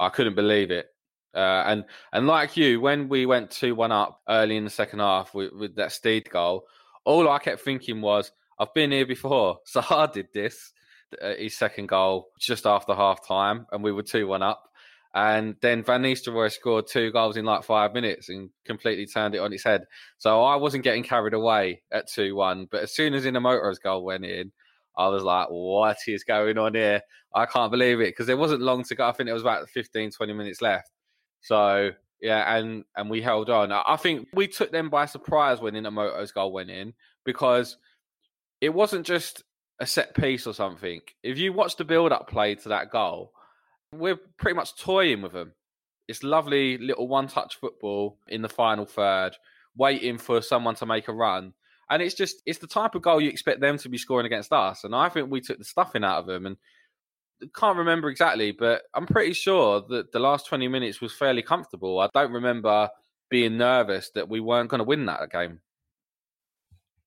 I 0.00 0.08
couldn't 0.08 0.34
believe 0.34 0.72
it. 0.72 0.86
Uh, 1.32 1.62
and 1.64 1.84
and 2.12 2.26
like 2.26 2.56
you, 2.56 2.80
when 2.80 3.08
we 3.08 3.24
went 3.24 3.52
two 3.52 3.76
one 3.76 3.92
up 3.92 4.20
early 4.28 4.56
in 4.56 4.64
the 4.64 4.70
second 4.70 4.98
half 4.98 5.32
with, 5.32 5.52
with 5.52 5.76
that 5.76 5.92
Steed 5.92 6.28
goal, 6.28 6.64
all 7.04 7.28
I 7.28 7.38
kept 7.38 7.60
thinking 7.60 8.00
was, 8.00 8.32
I've 8.60 8.74
been 8.74 8.92
here 8.92 9.06
before. 9.06 9.58
Saha 9.74 10.12
did 10.12 10.28
this, 10.34 10.72
uh, 11.20 11.34
his 11.36 11.56
second 11.56 11.88
goal 11.88 12.28
just 12.38 12.66
after 12.66 12.94
half 12.94 13.26
time, 13.26 13.66
and 13.72 13.82
we 13.82 13.90
were 13.90 14.02
2 14.02 14.26
1 14.28 14.42
up. 14.42 14.66
And 15.12 15.56
then 15.60 15.82
Van 15.82 16.02
Nistelrooy 16.02 16.52
scored 16.52 16.86
two 16.86 17.10
goals 17.10 17.36
in 17.36 17.44
like 17.44 17.64
five 17.64 17.94
minutes 17.94 18.28
and 18.28 18.50
completely 18.64 19.06
turned 19.06 19.34
it 19.34 19.38
on 19.38 19.52
its 19.52 19.64
head. 19.64 19.86
So 20.18 20.44
I 20.44 20.54
wasn't 20.54 20.84
getting 20.84 21.02
carried 21.02 21.34
away 21.34 21.82
at 21.90 22.08
2 22.08 22.36
1. 22.36 22.68
But 22.70 22.82
as 22.82 22.94
soon 22.94 23.14
as 23.14 23.24
Inamoto's 23.24 23.80
goal 23.80 24.04
went 24.04 24.24
in, 24.24 24.52
I 24.96 25.08
was 25.08 25.24
like, 25.24 25.48
what 25.48 25.96
is 26.06 26.22
going 26.22 26.58
on 26.58 26.74
here? 26.74 27.00
I 27.34 27.46
can't 27.46 27.72
believe 27.72 28.00
it 28.00 28.10
because 28.10 28.26
there 28.26 28.36
wasn't 28.36 28.60
long 28.60 28.84
to 28.84 28.94
go. 28.94 29.08
I 29.08 29.12
think 29.12 29.28
it 29.28 29.32
was 29.32 29.42
about 29.42 29.68
15, 29.70 30.10
20 30.12 30.32
minutes 30.32 30.60
left. 30.60 30.90
So 31.40 31.90
yeah, 32.20 32.54
and 32.54 32.84
and 32.96 33.08
we 33.08 33.22
held 33.22 33.48
on. 33.48 33.72
I 33.72 33.96
think 33.96 34.28
we 34.34 34.46
took 34.46 34.70
them 34.70 34.90
by 34.90 35.06
surprise 35.06 35.60
when 35.60 35.74
Inamoto's 35.74 36.32
goal 36.32 36.52
went 36.52 36.70
in 36.70 36.92
because 37.24 37.78
it 38.60 38.74
wasn't 38.74 39.06
just 39.06 39.42
a 39.78 39.86
set 39.86 40.14
piece 40.14 40.46
or 40.46 40.54
something. 40.54 41.00
If 41.22 41.38
you 41.38 41.52
watch 41.52 41.76
the 41.76 41.84
build-up 41.84 42.28
play 42.28 42.54
to 42.56 42.68
that 42.68 42.90
goal, 42.90 43.32
we're 43.92 44.18
pretty 44.38 44.56
much 44.56 44.76
toying 44.76 45.22
with 45.22 45.32
them. 45.32 45.52
It's 46.06 46.22
lovely 46.22 46.76
little 46.78 47.08
one-touch 47.08 47.56
football 47.56 48.18
in 48.28 48.42
the 48.42 48.48
final 48.48 48.84
third, 48.84 49.36
waiting 49.76 50.18
for 50.18 50.42
someone 50.42 50.74
to 50.76 50.86
make 50.86 51.08
a 51.08 51.12
run. 51.12 51.54
And 51.88 52.02
it's 52.02 52.14
just 52.14 52.42
it's 52.46 52.58
the 52.58 52.66
type 52.66 52.94
of 52.94 53.02
goal 53.02 53.20
you 53.20 53.30
expect 53.30 53.60
them 53.60 53.78
to 53.78 53.88
be 53.88 53.98
scoring 53.98 54.26
against 54.26 54.52
us. 54.52 54.84
And 54.84 54.94
I 54.94 55.08
think 55.08 55.30
we 55.30 55.40
took 55.40 55.58
the 55.58 55.64
stuffing 55.64 56.04
out 56.04 56.18
of 56.18 56.26
them. 56.26 56.46
And 56.46 56.56
can't 57.54 57.78
remember 57.78 58.08
exactly, 58.10 58.52
but 58.52 58.82
I'm 58.94 59.06
pretty 59.06 59.32
sure 59.32 59.82
that 59.88 60.12
the 60.12 60.18
last 60.18 60.46
20 60.46 60.68
minutes 60.68 61.00
was 61.00 61.14
fairly 61.14 61.42
comfortable. 61.42 61.98
I 61.98 62.08
don't 62.12 62.32
remember 62.32 62.90
being 63.30 63.56
nervous 63.56 64.10
that 64.14 64.28
we 64.28 64.40
weren't 64.40 64.68
going 64.68 64.80
to 64.80 64.84
win 64.84 65.06
that 65.06 65.30
game. 65.30 65.60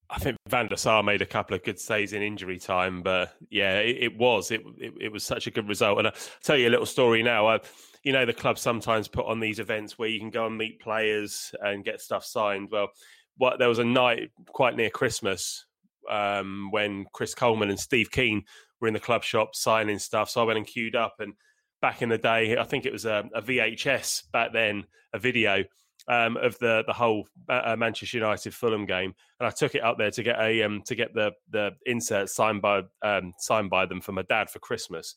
I 0.09 0.19
think 0.19 0.37
Van 0.47 0.67
der 0.67 0.75
Sar 0.75 1.01
made 1.01 1.21
a 1.21 1.25
couple 1.25 1.55
of 1.55 1.63
good 1.63 1.79
saves 1.79 2.13
in 2.13 2.21
injury 2.21 2.59
time, 2.59 3.01
but 3.01 3.35
yeah, 3.49 3.79
it, 3.79 3.97
it 3.99 4.17
was 4.17 4.51
it, 4.51 4.61
it, 4.77 4.93
it 5.01 5.11
was 5.11 5.23
such 5.23 5.47
a 5.47 5.51
good 5.51 5.67
result. 5.67 5.97
And 5.97 6.07
I'll 6.07 6.13
tell 6.43 6.57
you 6.57 6.67
a 6.67 6.71
little 6.71 6.85
story 6.85 7.23
now. 7.23 7.47
I, 7.47 7.59
you 8.03 8.11
know, 8.11 8.25
the 8.25 8.33
club 8.33 8.59
sometimes 8.59 9.07
put 9.07 9.25
on 9.25 9.39
these 9.39 9.59
events 9.59 9.97
where 9.97 10.09
you 10.09 10.19
can 10.19 10.29
go 10.29 10.45
and 10.45 10.57
meet 10.57 10.79
players 10.79 11.53
and 11.61 11.83
get 11.83 12.01
stuff 12.01 12.25
signed. 12.25 12.69
Well, 12.71 12.89
what 13.37 13.59
there 13.59 13.69
was 13.69 13.79
a 13.79 13.85
night 13.85 14.31
quite 14.47 14.75
near 14.75 14.89
Christmas 14.89 15.65
um, 16.09 16.69
when 16.71 17.05
Chris 17.13 17.33
Coleman 17.33 17.69
and 17.69 17.79
Steve 17.79 18.11
Kean 18.11 18.43
were 18.79 18.87
in 18.87 18.93
the 18.93 18.99
club 18.99 19.23
shop 19.23 19.55
signing 19.55 19.99
stuff. 19.99 20.29
So 20.29 20.41
I 20.41 20.45
went 20.45 20.57
and 20.57 20.67
queued 20.67 20.95
up. 20.95 21.15
And 21.19 21.33
back 21.81 22.01
in 22.01 22.09
the 22.09 22.17
day, 22.17 22.57
I 22.57 22.63
think 22.63 22.85
it 22.85 22.93
was 22.93 23.05
a, 23.05 23.27
a 23.33 23.41
VHS 23.41 24.31
back 24.31 24.53
then, 24.53 24.85
a 25.13 25.19
video 25.19 25.63
um, 26.07 26.37
of 26.37 26.57
the 26.59 26.83
the 26.87 26.93
whole 26.93 27.27
uh, 27.49 27.61
uh, 27.65 27.75
Manchester 27.77 28.17
United 28.17 28.53
Fulham 28.53 28.85
game, 28.85 29.13
and 29.39 29.47
I 29.47 29.51
took 29.51 29.75
it 29.75 29.83
up 29.83 29.97
there 29.97 30.11
to 30.11 30.23
get 30.23 30.39
a 30.39 30.63
um, 30.63 30.81
to 30.85 30.95
get 30.95 31.13
the 31.13 31.31
the 31.49 31.71
insert 31.85 32.29
signed 32.29 32.61
by 32.61 32.83
um, 33.01 33.33
signed 33.39 33.69
by 33.69 33.85
them 33.85 34.01
for 34.01 34.11
my 34.11 34.23
dad 34.23 34.49
for 34.49 34.59
Christmas. 34.59 35.15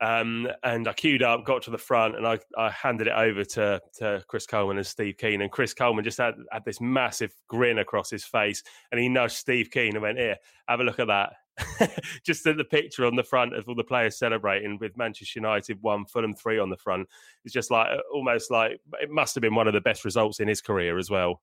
Um, 0.00 0.48
and 0.64 0.88
I 0.88 0.94
queued 0.94 1.22
up, 1.22 1.44
got 1.44 1.62
to 1.62 1.70
the 1.70 1.78
front, 1.78 2.16
and 2.16 2.26
I, 2.26 2.40
I 2.58 2.70
handed 2.70 3.06
it 3.06 3.12
over 3.12 3.44
to, 3.44 3.80
to 3.98 4.24
Chris 4.26 4.46
Coleman 4.46 4.76
and 4.76 4.86
Steve 4.86 5.16
Kean. 5.16 5.42
And 5.42 5.50
Chris 5.50 5.74
Coleman 5.74 6.02
just 6.02 6.18
had, 6.18 6.34
had 6.50 6.64
this 6.64 6.80
massive 6.80 7.32
grin 7.46 7.78
across 7.78 8.10
his 8.10 8.24
face, 8.24 8.64
and 8.90 9.00
he 9.00 9.08
nudged 9.08 9.36
Steve 9.36 9.70
Kean 9.70 9.94
and 9.94 10.02
went, 10.02 10.18
"Here, 10.18 10.38
have 10.66 10.80
a 10.80 10.84
look 10.84 10.98
at 10.98 11.06
that." 11.06 11.34
just 12.24 12.44
the 12.44 12.64
picture 12.64 13.04
on 13.04 13.16
the 13.16 13.22
front 13.22 13.54
of 13.54 13.68
all 13.68 13.74
the 13.74 13.84
players 13.84 14.18
celebrating 14.18 14.78
with 14.78 14.96
Manchester 14.96 15.38
United 15.38 15.78
one, 15.82 16.04
Fulham 16.06 16.34
three 16.34 16.58
on 16.58 16.70
the 16.70 16.76
front. 16.76 17.08
It's 17.44 17.52
just 17.52 17.70
like 17.70 17.88
uh, 17.90 18.00
almost 18.12 18.50
like 18.50 18.80
it 19.00 19.10
must 19.10 19.34
have 19.34 19.42
been 19.42 19.54
one 19.54 19.68
of 19.68 19.74
the 19.74 19.80
best 19.80 20.04
results 20.04 20.40
in 20.40 20.48
his 20.48 20.60
career 20.60 20.98
as 20.98 21.10
well. 21.10 21.42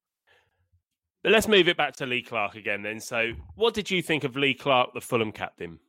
But 1.24 1.34
let's 1.34 1.48
move 1.48 1.68
it 1.68 1.78
back 1.78 1.96
to 1.98 2.06
Lee 2.06 2.24
Clark 2.24 2.56
again 2.56 2.82
then. 2.82 3.00
So, 3.00 3.32
what 3.56 3.74
did 3.74 3.92
you 3.92 4.02
think 4.02 4.24
of 4.24 4.36
Lee 4.36 4.54
Clark, 4.54 4.94
the 4.94 5.02
Fulham 5.02 5.32
captain? 5.32 5.80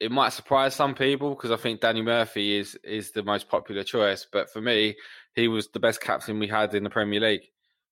It 0.00 0.10
might 0.12 0.32
surprise 0.32 0.74
some 0.74 0.94
people 0.94 1.30
because 1.30 1.50
I 1.50 1.56
think 1.56 1.80
Danny 1.80 2.02
Murphy 2.02 2.56
is 2.56 2.76
is 2.84 3.12
the 3.12 3.22
most 3.22 3.48
popular 3.48 3.82
choice, 3.82 4.26
but 4.30 4.50
for 4.50 4.60
me, 4.60 4.96
he 5.34 5.48
was 5.48 5.68
the 5.68 5.80
best 5.80 6.00
captain 6.00 6.38
we 6.38 6.48
had 6.48 6.74
in 6.74 6.84
the 6.84 6.90
Premier 6.90 7.20
League. 7.20 7.48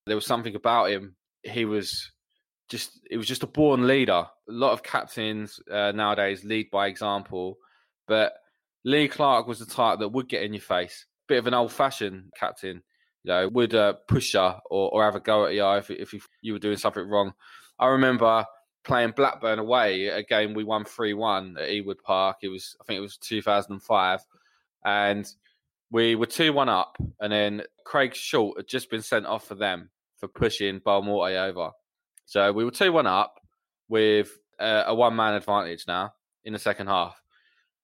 There 0.07 0.17
was 0.17 0.27
something 0.27 0.55
about 0.55 0.91
him. 0.91 1.17
He 1.43 1.65
was 1.65 2.13
just 2.69 3.01
it 3.11 3.17
was 3.17 3.27
just 3.27 3.43
a 3.43 3.47
born 3.47 3.87
leader. 3.87 4.13
A 4.13 4.53
lot 4.53 4.73
of 4.73 4.83
captains 4.83 5.61
uh, 5.71 5.93
nowadays 5.93 6.45
lead 6.45 6.71
by 6.71 6.89
example, 6.89 7.59
but 8.07 8.35
Lee 8.85 9.09
Clark 9.09 9.47
was 9.47 9.59
the 9.59 9.67
type 9.67 9.99
that 9.99 10.11
would 10.11 10.29
get 10.29 10.43
in 10.43 10.53
your 10.53 10.63
face. 10.63 11.07
Bit 11.27 11.39
of 11.39 11.49
an 11.49 11.55
old-fashioned 11.55 12.33
captain, 12.39 12.83
you 13.25 13.33
know, 13.33 13.49
would 13.49 13.75
uh, 13.75 13.95
push 14.07 14.35
you 14.35 14.41
or, 14.41 14.91
or 14.91 15.05
have 15.05 15.17
a 15.17 15.21
go 15.21 15.47
at 15.47 15.55
you 15.55 15.65
if, 15.73 15.91
if 15.91 16.29
you 16.41 16.53
were 16.53 16.61
doing 16.61 16.77
something 16.77 17.09
wrong. 17.09 17.33
I 17.81 17.89
remember 17.89 18.45
playing 18.85 19.13
Blackburn 19.17 19.59
away, 19.59 20.07
a 20.07 20.23
game 20.23 20.55
we 20.55 20.63
won 20.63 20.85
3 20.85 21.15
1 21.15 21.57
at 21.59 21.69
Ewood 21.69 22.01
Park. 22.05 22.39
It 22.43 22.49
was, 22.49 22.77
I 22.81 22.85
think 22.85 22.99
it 22.99 23.03
was 23.03 23.17
2005. 23.19 24.21
And 24.85 25.29
we 25.91 26.15
were 26.15 26.27
2 26.27 26.53
1 26.53 26.69
up. 26.69 26.97
And 27.21 27.33
then 27.33 27.63
Craig 27.85 28.15
Short 28.15 28.59
had 28.59 28.69
just 28.69 28.89
been 28.89 29.03
sent 29.03 29.27
off 29.27 29.49
for 29.49 29.57
them 29.57 29.91
for 30.19 30.29
pushing 30.29 30.79
Boa 30.79 31.03
Morte 31.03 31.37
over. 31.37 31.73
So 32.27 32.53
we 32.53 32.65
were 32.65 32.71
2 32.71 32.93
1 32.93 33.07
up 33.07 33.41
with 33.89 34.37
uh, 34.59 34.85
a 34.87 34.95
one 34.95 35.17
man 35.17 35.35
advantage 35.35 35.85
now 35.87 36.13
in 36.45 36.53
the 36.53 36.59
second 36.59 36.89
half. 36.89 37.21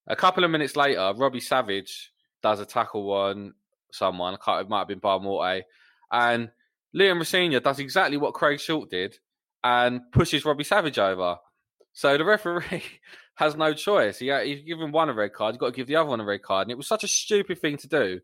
A 0.07 0.17
couple 0.17 0.45
of 0.45 0.51
minutes 0.51 0.77
later, 0.77 1.13
Robbie 1.17 1.41
Savage 1.41 2.13
does 2.43 2.61
a 2.61 2.67
tackle 2.67 3.11
on 3.13 3.55
someone. 3.93 4.35
It 4.35 4.69
might 4.69 4.79
have 4.81 4.89
been 4.89 4.99
Boa 4.99 5.21
Morte. 5.21 5.63
And 6.11 6.51
Liam 6.95 7.19
Rosenior 7.19 7.61
does 7.61 7.79
exactly 7.79 8.17
what 8.17 8.35
Craig 8.35 8.61
Short 8.61 8.91
did 8.91 9.17
and 9.63 10.01
pushes 10.13 10.45
Robbie 10.45 10.65
Savage 10.65 10.99
over. 10.99 11.37
So 11.93 12.19
the 12.19 12.25
referee 12.25 12.83
has 13.37 13.57
no 13.57 13.73
choice. 13.75 14.19
He, 14.19 14.33
he's 14.45 14.65
given 14.65 14.93
one 14.93 15.09
a 15.09 15.15
red 15.15 15.33
card. 15.33 15.55
You've 15.55 15.61
got 15.61 15.67
to 15.67 15.73
give 15.73 15.87
the 15.87 15.97
other 15.97 16.11
one 16.11 16.21
a 16.21 16.25
red 16.25 16.43
card. 16.43 16.67
And 16.67 16.73
it 16.73 16.77
was 16.77 16.89
such 16.89 17.05
a 17.05 17.09
stupid 17.09 17.61
thing 17.61 17.77
to 17.79 17.89
do. 17.89 18.21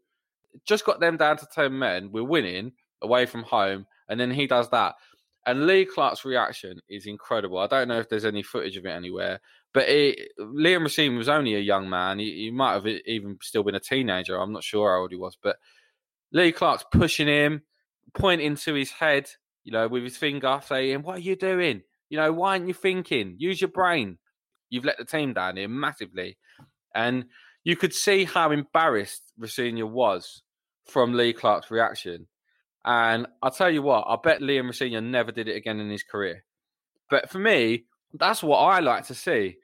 Just 0.67 0.85
got 0.85 1.01
them 1.01 1.17
down 1.17 1.37
to 1.37 1.47
10 1.47 1.79
men. 1.79 2.11
We're 2.11 2.25
winning 2.25 2.73
away 3.03 3.27
from 3.27 3.45
home. 3.45 3.87
And 4.09 4.19
then 4.19 4.31
he 4.31 4.47
does 4.47 4.71
that. 4.71 4.97
And 5.49 5.67
Lee 5.67 5.87
Clark's 5.87 6.27
reaction 6.27 6.79
is 6.91 7.07
incredible. 7.07 7.57
I 7.57 7.67
don't 7.67 7.89
know 7.89 7.99
if 7.99 8.11
there's 8.11 8.27
any 8.27 8.43
footage 8.43 8.77
of 8.77 8.85
it 8.85 8.91
anywhere, 8.91 9.41
but 9.73 9.89
it, 9.89 10.33
Liam 10.39 10.83
Rosenior 10.83 11.17
was 11.17 11.31
only 11.31 11.55
a 11.55 11.59
young 11.59 11.89
man. 11.89 12.19
He, 12.19 12.35
he, 12.35 12.51
might 12.51 12.75
have 12.75 12.87
even 12.87 13.39
still 13.41 13.63
been 13.63 13.75
a 13.75 13.81
teenager. 13.81 14.37
I'm 14.37 14.53
not 14.53 14.63
sure 14.63 14.95
how 14.95 15.01
old 15.01 15.11
he 15.11 15.17
was, 15.17 15.39
but 15.43 15.57
Lee 16.33 16.53
Clark's 16.53 16.85
pushing 16.93 17.29
him, 17.29 17.63
pointing 18.13 18.57
to 18.57 18.75
his 18.75 18.91
head, 18.91 19.31
you 19.65 19.73
know, 19.73 19.89
with 19.89 20.03
his 20.03 20.19
finger, 20.19 20.61
saying, 20.63 21.01
What 21.01 21.17
are 21.17 21.21
you 21.21 21.35
doing? 21.35 21.81
You 22.11 22.19
know, 22.19 22.31
why 22.31 22.51
aren't 22.51 22.69
you 22.69 22.75
thinking? 22.75 23.37
Use 23.39 23.59
your 23.59 23.69
brain. 23.69 24.19
You've 24.69 24.85
let 24.85 24.99
the 24.99 25.07
team 25.07 25.33
down 25.33 25.57
here 25.57 25.67
massively. 25.67 26.37
And 26.95 27.25
you 27.65 27.75
could 27.75 27.95
see 27.95 28.25
how 28.25 28.51
embarrassed 28.51 29.33
Rosenior 29.39 29.87
was 29.87 30.43
from 30.85 31.15
Lee 31.15 31.33
Clark's 31.33 31.71
reaction. 31.71 32.27
And 32.89 33.27
I'll 33.43 33.51
tell 33.51 33.69
you 33.71 33.83
what, 33.83 34.07
I 34.09 34.17
bet 34.17 34.41
Liam 34.41 34.65
Rosenior 34.65 35.03
never 35.03 35.31
did 35.31 35.47
it 35.47 35.57
again 35.57 35.79
in 35.79 35.91
his 35.91 36.03
career. 36.03 36.43
But 37.11 37.29
for 37.29 37.39
me, 37.39 37.85
that's 38.15 38.43
what 38.43 38.61
I 38.61 38.81
like 38.81 39.07
to 39.09 39.15
see. 39.15 39.59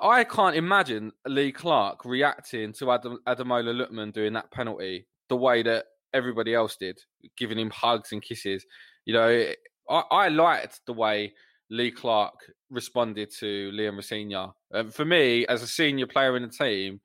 I 0.00 0.24
can't 0.24 0.56
imagine 0.56 1.12
Lee 1.24 1.52
Clark 1.52 2.04
reacting 2.04 2.72
to 2.74 2.90
Adam, 2.90 3.20
Ademola 3.28 3.72
Lookman 3.72 4.12
doing 4.12 4.32
that 4.32 4.50
penalty 4.50 5.06
the 5.28 5.36
way 5.36 5.62
that 5.62 5.84
everybody 6.12 6.52
else 6.52 6.74
did, 6.76 6.98
giving 7.36 7.60
him 7.60 7.70
hugs 7.70 8.10
and 8.10 8.20
kisses. 8.20 8.66
You 9.04 9.14
know, 9.14 9.52
I, 9.88 10.02
I 10.10 10.28
liked 10.28 10.80
the 10.84 10.94
way 10.94 11.34
Lee 11.70 11.92
Clark 11.92 12.34
responded 12.70 13.30
to 13.38 13.70
Liam 13.72 13.94
Rosenior. 13.94 14.48
Um, 14.74 14.90
for 14.90 15.04
me, 15.04 15.46
as 15.46 15.62
a 15.62 15.68
senior 15.68 16.08
player 16.08 16.36
in 16.36 16.42
the 16.42 16.48
team, 16.48 17.00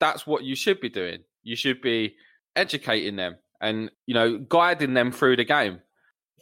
that's 0.00 0.26
what 0.26 0.42
you 0.42 0.56
should 0.56 0.80
be 0.80 0.88
doing. 0.88 1.20
You 1.44 1.54
should 1.54 1.80
be 1.80 2.16
educating 2.56 3.14
them 3.14 3.36
and, 3.60 3.90
you 4.06 4.14
know, 4.14 4.38
guiding 4.38 4.94
them 4.94 5.12
through 5.12 5.36
the 5.36 5.44
game. 5.44 5.80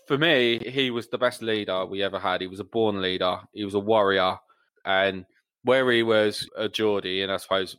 For 0.06 0.16
me, 0.16 0.58
he 0.58 0.90
was 0.90 1.08
the 1.08 1.18
best 1.18 1.42
leader 1.42 1.84
we 1.84 2.02
ever 2.02 2.18
had. 2.18 2.40
He 2.40 2.46
was 2.46 2.60
a 2.60 2.64
born 2.64 3.02
leader. 3.02 3.40
He 3.52 3.64
was 3.64 3.74
a 3.74 3.80
warrior. 3.80 4.38
And 4.84 5.26
where 5.64 5.90
he 5.90 6.02
was 6.02 6.48
a 6.56 6.68
Geordie, 6.68 7.22
and 7.22 7.30
I 7.30 7.36
suppose 7.36 7.76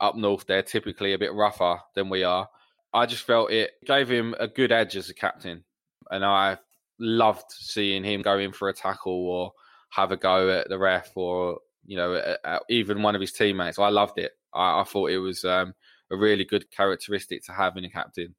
up 0.00 0.16
north 0.16 0.46
they're 0.46 0.62
typically 0.62 1.14
a 1.14 1.18
bit 1.18 1.32
rougher 1.32 1.78
than 1.94 2.08
we 2.08 2.22
are. 2.22 2.48
I 2.92 3.06
just 3.06 3.22
felt 3.22 3.50
it 3.50 3.72
gave 3.86 4.08
him 4.10 4.34
a 4.38 4.48
good 4.48 4.72
edge 4.72 4.96
as 4.96 5.08
a 5.08 5.14
captain. 5.14 5.64
And 6.10 6.24
I 6.24 6.58
loved 6.98 7.44
seeing 7.50 8.04
him 8.04 8.22
go 8.22 8.38
in 8.38 8.52
for 8.52 8.68
a 8.68 8.74
tackle 8.74 9.12
or 9.12 9.52
have 9.90 10.12
a 10.12 10.16
go 10.16 10.50
at 10.50 10.68
the 10.68 10.78
ref 10.78 11.10
or 11.16 11.58
you 11.86 11.96
know 11.96 12.14
at, 12.14 12.38
at 12.44 12.62
even 12.68 13.02
one 13.02 13.14
of 13.14 13.20
his 13.20 13.32
teammates. 13.32 13.78
I 13.78 13.88
loved 13.88 14.18
it. 14.18 14.32
I, 14.54 14.80
I 14.80 14.84
thought 14.84 15.10
it 15.10 15.18
was 15.18 15.44
um, 15.44 15.74
a 16.10 16.16
really 16.16 16.44
good 16.44 16.70
characteristic 16.70 17.44
to 17.46 17.52
have 17.52 17.76
in 17.76 17.84
a 17.84 17.90
captain. 17.90 18.34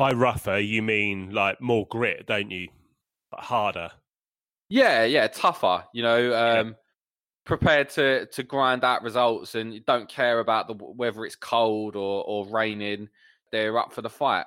By 0.00 0.12
rougher, 0.12 0.58
you 0.58 0.80
mean 0.80 1.28
like 1.28 1.60
more 1.60 1.86
grit, 1.90 2.24
don't 2.26 2.50
you? 2.50 2.68
But 3.30 3.40
harder. 3.40 3.90
Yeah, 4.70 5.04
yeah, 5.04 5.26
tougher. 5.26 5.84
You 5.92 6.02
know, 6.02 6.34
um, 6.34 6.68
yeah. 6.68 6.72
prepared 7.44 7.90
to 7.90 8.24
to 8.24 8.42
grind 8.42 8.82
out 8.82 9.02
results, 9.02 9.56
and 9.56 9.74
you 9.74 9.80
don't 9.80 10.08
care 10.08 10.40
about 10.40 10.68
the 10.68 10.72
whether 10.72 11.26
it's 11.26 11.36
cold 11.36 11.96
or 11.96 12.24
or 12.26 12.46
raining. 12.48 13.10
They're 13.52 13.76
up 13.76 13.92
for 13.92 14.00
the 14.00 14.08
fight. 14.08 14.46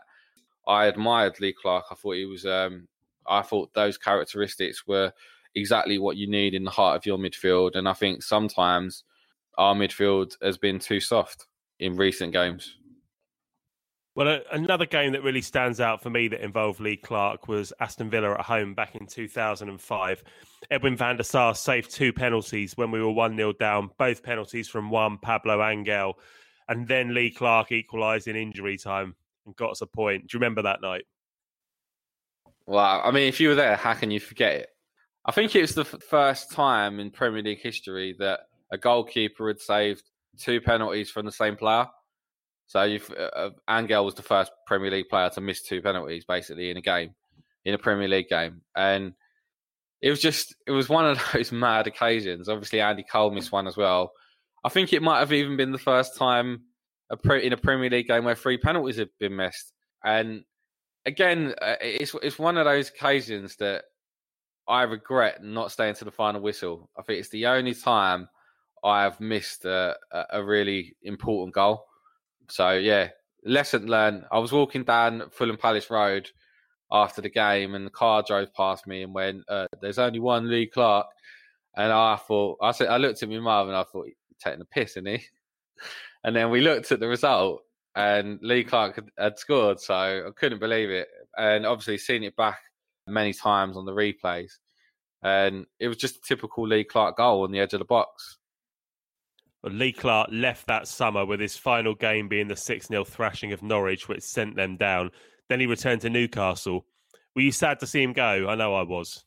I 0.67 0.87
admired 0.87 1.39
Lee 1.39 1.53
Clark. 1.53 1.85
I 1.91 1.93
thought 1.93 2.15
he 2.15 2.25
was 2.25 2.47
um, 2.47 2.87
I 3.27 3.43
thought 3.43 3.75
those 3.75 3.99
characteristics 3.99 4.87
were 4.87 5.13
exactly 5.53 5.99
what 5.99 6.17
you 6.17 6.27
need 6.27 6.55
in 6.55 6.63
the 6.63 6.71
heart 6.71 6.95
of 6.95 7.05
your 7.05 7.19
midfield. 7.19 7.75
And 7.75 7.87
I 7.87 7.93
think 7.93 8.23
sometimes 8.23 9.03
our 9.59 9.75
midfield 9.75 10.35
has 10.41 10.57
been 10.57 10.79
too 10.79 10.99
soft 10.99 11.45
in 11.79 11.95
recent 11.95 12.33
games. 12.33 12.75
Well, 14.15 14.41
another 14.51 14.85
game 14.85 15.13
that 15.13 15.23
really 15.23 15.41
stands 15.41 15.79
out 15.79 16.03
for 16.03 16.11
me 16.11 16.27
that 16.27 16.41
involved 16.41 16.79
Lee 16.79 16.97
Clark 16.97 17.47
was 17.47 17.73
Aston 17.79 18.11
Villa 18.11 18.33
at 18.33 18.41
home 18.41 18.75
back 18.75 18.95
in 18.95 19.07
2005. 19.07 20.23
Edwin 20.69 20.95
van 20.95 21.17
der 21.17 21.23
Sar 21.23 21.55
saved 21.55 21.89
two 21.89 22.13
penalties 22.13 22.77
when 22.77 22.91
we 22.91 23.01
were 23.01 23.11
1 23.11 23.35
0 23.35 23.53
down, 23.53 23.89
both 23.97 24.21
penalties 24.21 24.69
from 24.69 24.91
one 24.91 25.17
Pablo 25.17 25.67
Angel. 25.67 26.19
And 26.69 26.87
then 26.87 27.15
Lee 27.15 27.31
Clark 27.31 27.71
equalised 27.71 28.27
in 28.27 28.35
injury 28.35 28.77
time 28.77 29.15
and 29.47 29.55
got 29.55 29.71
us 29.71 29.81
a 29.81 29.87
point. 29.87 30.27
Do 30.27 30.35
you 30.35 30.39
remember 30.39 30.61
that 30.61 30.81
night? 30.81 31.05
Well, 32.67 33.01
I 33.03 33.09
mean, 33.09 33.27
if 33.27 33.39
you 33.39 33.49
were 33.49 33.55
there, 33.55 33.75
how 33.75 33.95
can 33.95 34.11
you 34.11 34.19
forget 34.19 34.53
it? 34.53 34.69
I 35.25 35.31
think 35.31 35.55
it 35.55 35.61
was 35.61 35.73
the 35.73 35.85
first 35.85 36.51
time 36.51 36.99
in 36.99 37.09
Premier 37.09 37.41
League 37.41 37.61
history 37.61 38.15
that 38.19 38.41
a 38.71 38.77
goalkeeper 38.77 39.47
had 39.47 39.59
saved 39.59 40.03
two 40.37 40.61
penalties 40.61 41.09
from 41.09 41.25
the 41.25 41.31
same 41.31 41.55
player. 41.55 41.87
So 42.67 42.83
you've, 42.83 43.09
uh, 43.11 43.29
uh 43.35 43.49
Angel 43.69 44.05
was 44.05 44.15
the 44.15 44.23
first 44.23 44.51
Premier 44.65 44.91
League 44.91 45.09
player 45.09 45.29
to 45.31 45.41
miss 45.41 45.61
two 45.61 45.81
penalties 45.81 46.25
basically 46.25 46.69
in 46.71 46.77
a 46.77 46.81
game, 46.81 47.13
in 47.65 47.73
a 47.73 47.77
Premier 47.77 48.07
League 48.07 48.29
game, 48.29 48.61
and 48.75 49.13
it 50.01 50.09
was 50.09 50.19
just 50.19 50.55
it 50.67 50.71
was 50.71 50.89
one 50.89 51.05
of 51.05 51.19
those 51.33 51.51
mad 51.51 51.87
occasions. 51.87 52.49
Obviously, 52.49 52.81
Andy 52.81 53.03
Cole 53.03 53.31
missed 53.31 53.51
one 53.51 53.67
as 53.67 53.77
well. 53.77 54.11
I 54.63 54.69
think 54.69 54.93
it 54.93 55.01
might 55.01 55.19
have 55.19 55.33
even 55.33 55.57
been 55.57 55.71
the 55.71 55.77
first 55.77 56.15
time 56.15 56.63
a 57.09 57.17
pre, 57.17 57.45
in 57.45 57.53
a 57.53 57.57
Premier 57.57 57.89
League 57.89 58.07
game 58.07 58.25
where 58.25 58.35
three 58.35 58.57
penalties 58.57 58.97
had 58.97 59.09
been 59.19 59.35
missed, 59.35 59.73
and 60.03 60.43
again, 61.05 61.53
uh, 61.61 61.75
it's 61.81 62.15
it's 62.21 62.39
one 62.39 62.57
of 62.57 62.65
those 62.65 62.89
occasions 62.89 63.55
that 63.57 63.85
I 64.67 64.83
regret 64.83 65.43
not 65.43 65.71
staying 65.71 65.95
to 65.95 66.05
the 66.05 66.11
final 66.11 66.41
whistle. 66.41 66.89
I 66.97 67.01
think 67.01 67.19
it's 67.19 67.29
the 67.29 67.47
only 67.47 67.73
time 67.73 68.29
I 68.83 69.03
have 69.03 69.19
missed 69.19 69.65
a, 69.65 69.95
a 70.31 70.43
really 70.43 70.95
important 71.03 71.53
goal. 71.53 71.85
So 72.49 72.71
yeah, 72.71 73.09
lesson 73.45 73.87
learned. 73.87 74.25
I 74.31 74.39
was 74.39 74.51
walking 74.51 74.83
down 74.83 75.29
Fulham 75.31 75.57
Palace 75.57 75.89
Road 75.89 76.29
after 76.91 77.21
the 77.21 77.29
game, 77.29 77.75
and 77.75 77.85
the 77.85 77.91
car 77.91 78.23
drove 78.25 78.53
past 78.53 78.87
me 78.87 79.03
and 79.03 79.13
went, 79.13 79.43
uh, 79.47 79.67
"There's 79.81 79.99
only 79.99 80.19
one 80.19 80.49
Lee 80.49 80.67
Clark." 80.67 81.07
And 81.75 81.91
I 81.91 82.17
thought, 82.17 82.59
I 82.61 82.71
said, 82.71 82.89
I 82.89 82.97
looked 82.97 83.23
at 83.23 83.29
my 83.29 83.39
mum 83.39 83.67
and 83.67 83.75
I 83.75 83.83
thought, 83.83 84.07
taking 84.39 84.61
a 84.61 84.65
piss, 84.65 84.91
isn't 84.91 85.07
he? 85.07 85.23
And 86.25 86.33
then 86.33 86.51
we 86.51 86.61
looked 86.61 86.89
at 86.93 87.01
the 87.01 87.07
result, 87.09 87.63
and 87.95 88.39
Lee 88.41 88.63
Clark 88.63 88.95
had, 88.95 89.09
had, 89.17 89.37
scored, 89.37 89.81
so 89.81 89.93
I 89.93 90.31
couldn't 90.37 90.59
believe 90.59 90.89
it. 90.89 91.09
And 91.37 91.65
obviously, 91.65 91.97
seen 91.97 92.23
it 92.23 92.37
back 92.37 92.59
many 93.07 93.33
times 93.33 93.75
on 93.75 93.85
the 93.85 93.91
replays, 93.91 94.53
and 95.21 95.65
it 95.81 95.89
was 95.89 95.97
just 95.97 96.15
a 96.15 96.21
typical 96.21 96.65
Lee 96.65 96.85
Clark 96.85 97.17
goal 97.17 97.43
on 97.43 97.51
the 97.51 97.59
edge 97.59 97.73
of 97.73 97.79
the 97.79 97.85
box. 97.85 98.37
Lee 99.71 99.93
Clark 99.93 100.29
left 100.31 100.67
that 100.67 100.87
summer 100.87 101.25
with 101.25 101.39
his 101.39 101.55
final 101.55 101.95
game 101.95 102.27
being 102.27 102.47
the 102.47 102.55
6 102.55 102.87
0 102.87 103.03
thrashing 103.05 103.53
of 103.53 103.63
Norwich, 103.63 104.09
which 104.09 104.21
sent 104.21 104.55
them 104.55 104.75
down. 104.75 105.11
Then 105.49 105.59
he 105.59 105.65
returned 105.65 106.01
to 106.01 106.09
Newcastle. 106.09 106.85
Were 107.35 107.41
you 107.41 107.51
sad 107.51 107.79
to 107.79 107.87
see 107.87 108.03
him 108.03 108.13
go? 108.13 108.47
I 108.49 108.55
know 108.55 108.75
I 108.75 108.83
was. 108.83 109.23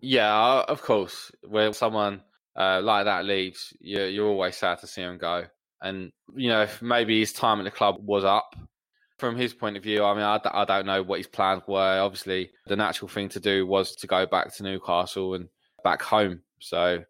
Yeah, 0.00 0.62
of 0.68 0.82
course. 0.82 1.32
When 1.42 1.72
someone 1.72 2.22
uh, 2.56 2.80
like 2.82 3.04
that 3.04 3.24
leaves, 3.24 3.74
you're, 3.80 4.08
you're 4.08 4.28
always 4.28 4.56
sad 4.56 4.78
to 4.80 4.86
see 4.86 5.02
him 5.02 5.18
go. 5.18 5.44
And, 5.82 6.12
you 6.34 6.48
know, 6.48 6.66
maybe 6.80 7.20
his 7.20 7.32
time 7.32 7.58
at 7.58 7.64
the 7.64 7.70
club 7.70 7.96
was 8.00 8.24
up. 8.24 8.54
From 9.18 9.36
his 9.36 9.52
point 9.52 9.76
of 9.76 9.82
view, 9.82 10.02
I 10.02 10.14
mean, 10.14 10.22
I, 10.22 10.40
I 10.50 10.64
don't 10.64 10.86
know 10.86 11.02
what 11.02 11.18
his 11.18 11.26
plans 11.26 11.62
were. 11.68 12.00
Obviously, 12.00 12.50
the 12.66 12.76
natural 12.76 13.08
thing 13.08 13.28
to 13.30 13.40
do 13.40 13.66
was 13.66 13.94
to 13.96 14.06
go 14.06 14.24
back 14.24 14.54
to 14.54 14.62
Newcastle 14.62 15.34
and 15.34 15.48
back 15.84 16.00
home. 16.00 16.40
So 16.58 17.04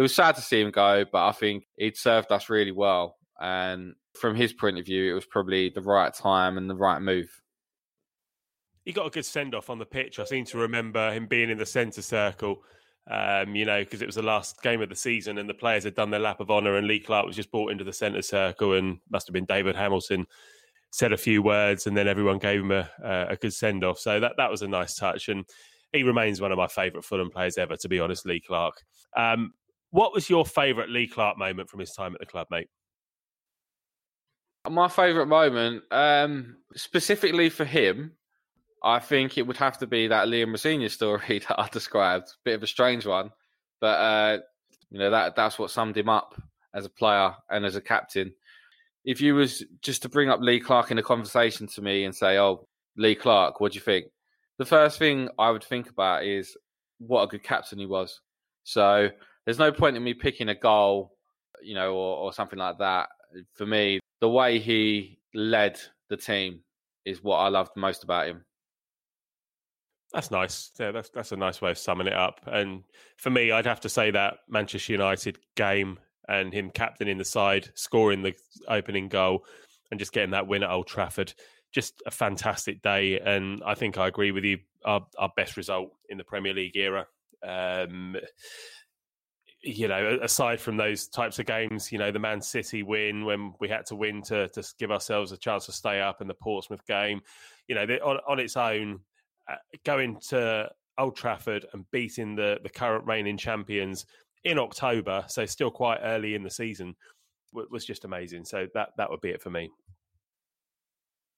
it 0.00 0.02
was 0.02 0.14
sad 0.14 0.34
to 0.34 0.40
see 0.40 0.62
him 0.62 0.70
go, 0.70 1.04
but 1.12 1.26
I 1.26 1.32
think 1.32 1.66
he'd 1.76 1.94
served 1.94 2.32
us 2.32 2.48
really 2.48 2.72
well. 2.72 3.18
And 3.38 3.92
from 4.18 4.34
his 4.34 4.50
point 4.50 4.78
of 4.78 4.86
view, 4.86 5.10
it 5.10 5.14
was 5.14 5.26
probably 5.26 5.68
the 5.68 5.82
right 5.82 6.14
time 6.14 6.56
and 6.56 6.70
the 6.70 6.74
right 6.74 7.02
move. 7.02 7.28
he 8.86 8.92
got 8.92 9.06
a 9.06 9.10
good 9.10 9.26
send 9.26 9.54
off 9.54 9.68
on 9.68 9.78
the 9.78 9.84
pitch. 9.84 10.18
I 10.18 10.24
seem 10.24 10.46
to 10.46 10.56
remember 10.56 11.12
him 11.12 11.26
being 11.26 11.50
in 11.50 11.58
the 11.58 11.66
centre 11.66 12.00
circle. 12.00 12.62
Um, 13.10 13.54
you 13.54 13.66
know, 13.66 13.80
because 13.80 14.00
it 14.00 14.06
was 14.06 14.14
the 14.14 14.22
last 14.22 14.62
game 14.62 14.80
of 14.80 14.88
the 14.88 14.96
season 14.96 15.36
and 15.36 15.46
the 15.46 15.52
players 15.52 15.84
had 15.84 15.96
done 15.96 16.10
their 16.10 16.18
lap 16.18 16.40
of 16.40 16.50
honour, 16.50 16.78
and 16.78 16.86
Lee 16.86 17.00
Clark 17.00 17.26
was 17.26 17.36
just 17.36 17.50
brought 17.50 17.70
into 17.70 17.84
the 17.84 17.92
centre 17.92 18.22
circle, 18.22 18.72
and 18.72 19.00
must 19.10 19.26
have 19.26 19.34
been 19.34 19.44
David 19.44 19.76
Hamilton 19.76 20.26
said 20.92 21.12
a 21.12 21.18
few 21.18 21.42
words, 21.42 21.86
and 21.86 21.94
then 21.94 22.08
everyone 22.08 22.38
gave 22.38 22.60
him 22.60 22.70
a, 22.70 22.88
a 23.04 23.36
good 23.36 23.52
send 23.52 23.84
off. 23.84 23.98
So 23.98 24.18
that 24.18 24.32
that 24.38 24.50
was 24.50 24.62
a 24.62 24.68
nice 24.68 24.94
touch, 24.94 25.28
and 25.28 25.44
he 25.92 26.04
remains 26.04 26.40
one 26.40 26.52
of 26.52 26.58
my 26.58 26.68
favourite 26.68 27.04
Fulham 27.04 27.30
players 27.30 27.58
ever, 27.58 27.76
to 27.76 27.88
be 27.88 28.00
honest. 28.00 28.24
Lee 28.24 28.40
Clark. 28.40 28.82
Um, 29.14 29.52
what 29.90 30.12
was 30.12 30.30
your 30.30 30.46
favourite 30.46 30.88
Lee 30.88 31.08
Clark 31.08 31.38
moment 31.38 31.68
from 31.68 31.80
his 31.80 31.92
time 31.92 32.14
at 32.14 32.20
the 32.20 32.26
club, 32.26 32.46
mate? 32.50 32.68
My 34.68 34.88
favourite 34.88 35.28
moment, 35.28 35.84
um, 35.90 36.56
specifically 36.74 37.48
for 37.48 37.64
him, 37.64 38.12
I 38.82 38.98
think 38.98 39.36
it 39.36 39.46
would 39.46 39.56
have 39.56 39.78
to 39.78 39.86
be 39.86 40.08
that 40.08 40.28
Liam 40.28 40.50
Rosenior 40.50 40.88
story 40.88 41.38
that 41.48 41.58
I 41.58 41.68
described. 41.68 42.28
Bit 42.44 42.54
of 42.54 42.62
a 42.62 42.66
strange 42.66 43.06
one, 43.06 43.30
but 43.80 43.98
uh, 43.98 44.38
you 44.90 44.98
know 44.98 45.10
that 45.10 45.36
that's 45.36 45.58
what 45.58 45.70
summed 45.70 45.96
him 45.96 46.08
up 46.08 46.40
as 46.74 46.84
a 46.84 46.90
player 46.90 47.34
and 47.50 47.64
as 47.64 47.76
a 47.76 47.80
captain. 47.80 48.32
If 49.04 49.20
you 49.20 49.34
was 49.34 49.64
just 49.82 50.02
to 50.02 50.08
bring 50.08 50.28
up 50.28 50.40
Lee 50.40 50.60
Clark 50.60 50.90
in 50.90 50.98
a 50.98 51.02
conversation 51.02 51.66
to 51.68 51.82
me 51.82 52.04
and 52.04 52.14
say, 52.14 52.38
"Oh, 52.38 52.66
Lee 52.96 53.14
Clark, 53.14 53.60
what 53.60 53.72
do 53.72 53.76
you 53.76 53.82
think?" 53.82 54.06
The 54.58 54.66
first 54.66 54.98
thing 54.98 55.30
I 55.38 55.50
would 55.50 55.64
think 55.64 55.88
about 55.88 56.24
is 56.24 56.56
what 56.98 57.22
a 57.22 57.26
good 57.26 57.42
captain 57.42 57.78
he 57.78 57.86
was. 57.86 58.20
So 58.64 59.10
there's 59.44 59.58
no 59.58 59.72
point 59.72 59.96
in 59.96 60.04
me 60.04 60.14
picking 60.14 60.48
a 60.48 60.54
goal, 60.54 61.16
you 61.62 61.74
know, 61.74 61.94
or, 61.94 62.16
or 62.16 62.32
something 62.32 62.58
like 62.58 62.78
that. 62.78 63.08
For 63.54 63.66
me, 63.66 64.00
the 64.20 64.28
way 64.28 64.58
he 64.58 65.18
led 65.34 65.80
the 66.08 66.16
team 66.16 66.60
is 67.04 67.22
what 67.22 67.36
I 67.36 67.48
loved 67.48 67.76
most 67.76 68.04
about 68.04 68.28
him. 68.28 68.44
That's 70.12 70.30
nice. 70.30 70.72
Yeah, 70.78 70.90
that's 70.90 71.10
that's 71.10 71.32
a 71.32 71.36
nice 71.36 71.62
way 71.62 71.70
of 71.70 71.78
summing 71.78 72.08
it 72.08 72.12
up. 72.12 72.40
And 72.46 72.82
for 73.16 73.30
me, 73.30 73.52
I'd 73.52 73.66
have 73.66 73.80
to 73.80 73.88
say 73.88 74.10
that 74.10 74.38
Manchester 74.48 74.92
United 74.92 75.38
game 75.54 75.98
and 76.28 76.52
him 76.52 76.70
captaining 76.70 77.18
the 77.18 77.24
side, 77.24 77.70
scoring 77.74 78.22
the 78.22 78.34
opening 78.68 79.08
goal, 79.08 79.44
and 79.90 80.00
just 80.00 80.12
getting 80.12 80.30
that 80.30 80.48
win 80.48 80.62
at 80.62 80.70
Old 80.70 80.88
Trafford, 80.88 81.32
just 81.72 82.02
a 82.06 82.10
fantastic 82.10 82.82
day. 82.82 83.20
And 83.20 83.62
I 83.64 83.74
think 83.74 83.98
I 83.98 84.08
agree 84.08 84.32
with 84.32 84.44
you. 84.44 84.58
Our, 84.84 85.06
our 85.18 85.30
best 85.36 85.56
result 85.56 85.90
in 86.08 86.18
the 86.18 86.24
Premier 86.24 86.54
League 86.54 86.76
era. 86.76 87.06
Um, 87.46 88.16
you 89.62 89.88
know, 89.88 90.18
aside 90.22 90.60
from 90.60 90.76
those 90.76 91.06
types 91.08 91.38
of 91.38 91.46
games, 91.46 91.92
you 91.92 91.98
know, 91.98 92.10
the 92.10 92.18
Man 92.18 92.40
City 92.40 92.82
win 92.82 93.24
when 93.24 93.52
we 93.60 93.68
had 93.68 93.86
to 93.86 93.96
win 93.96 94.22
to 94.22 94.48
to 94.48 94.64
give 94.78 94.90
ourselves 94.90 95.32
a 95.32 95.36
chance 95.36 95.66
to 95.66 95.72
stay 95.72 96.00
up, 96.00 96.20
and 96.20 96.30
the 96.30 96.34
Portsmouth 96.34 96.86
game, 96.86 97.20
you 97.68 97.74
know, 97.74 97.82
on, 97.82 98.18
on 98.26 98.38
its 98.38 98.56
own, 98.56 99.00
uh, 99.50 99.56
going 99.84 100.18
to 100.28 100.70
Old 100.98 101.16
Trafford 101.16 101.66
and 101.72 101.84
beating 101.90 102.36
the 102.36 102.58
the 102.62 102.70
current 102.70 103.06
reigning 103.06 103.36
champions 103.36 104.06
in 104.44 104.58
October, 104.58 105.24
so 105.28 105.44
still 105.44 105.70
quite 105.70 106.00
early 106.02 106.34
in 106.34 106.42
the 106.42 106.50
season, 106.50 106.94
was 107.52 107.84
just 107.84 108.06
amazing. 108.06 108.44
So 108.44 108.66
that 108.74 108.90
that 108.96 109.10
would 109.10 109.20
be 109.20 109.30
it 109.30 109.42
for 109.42 109.50
me. 109.50 109.70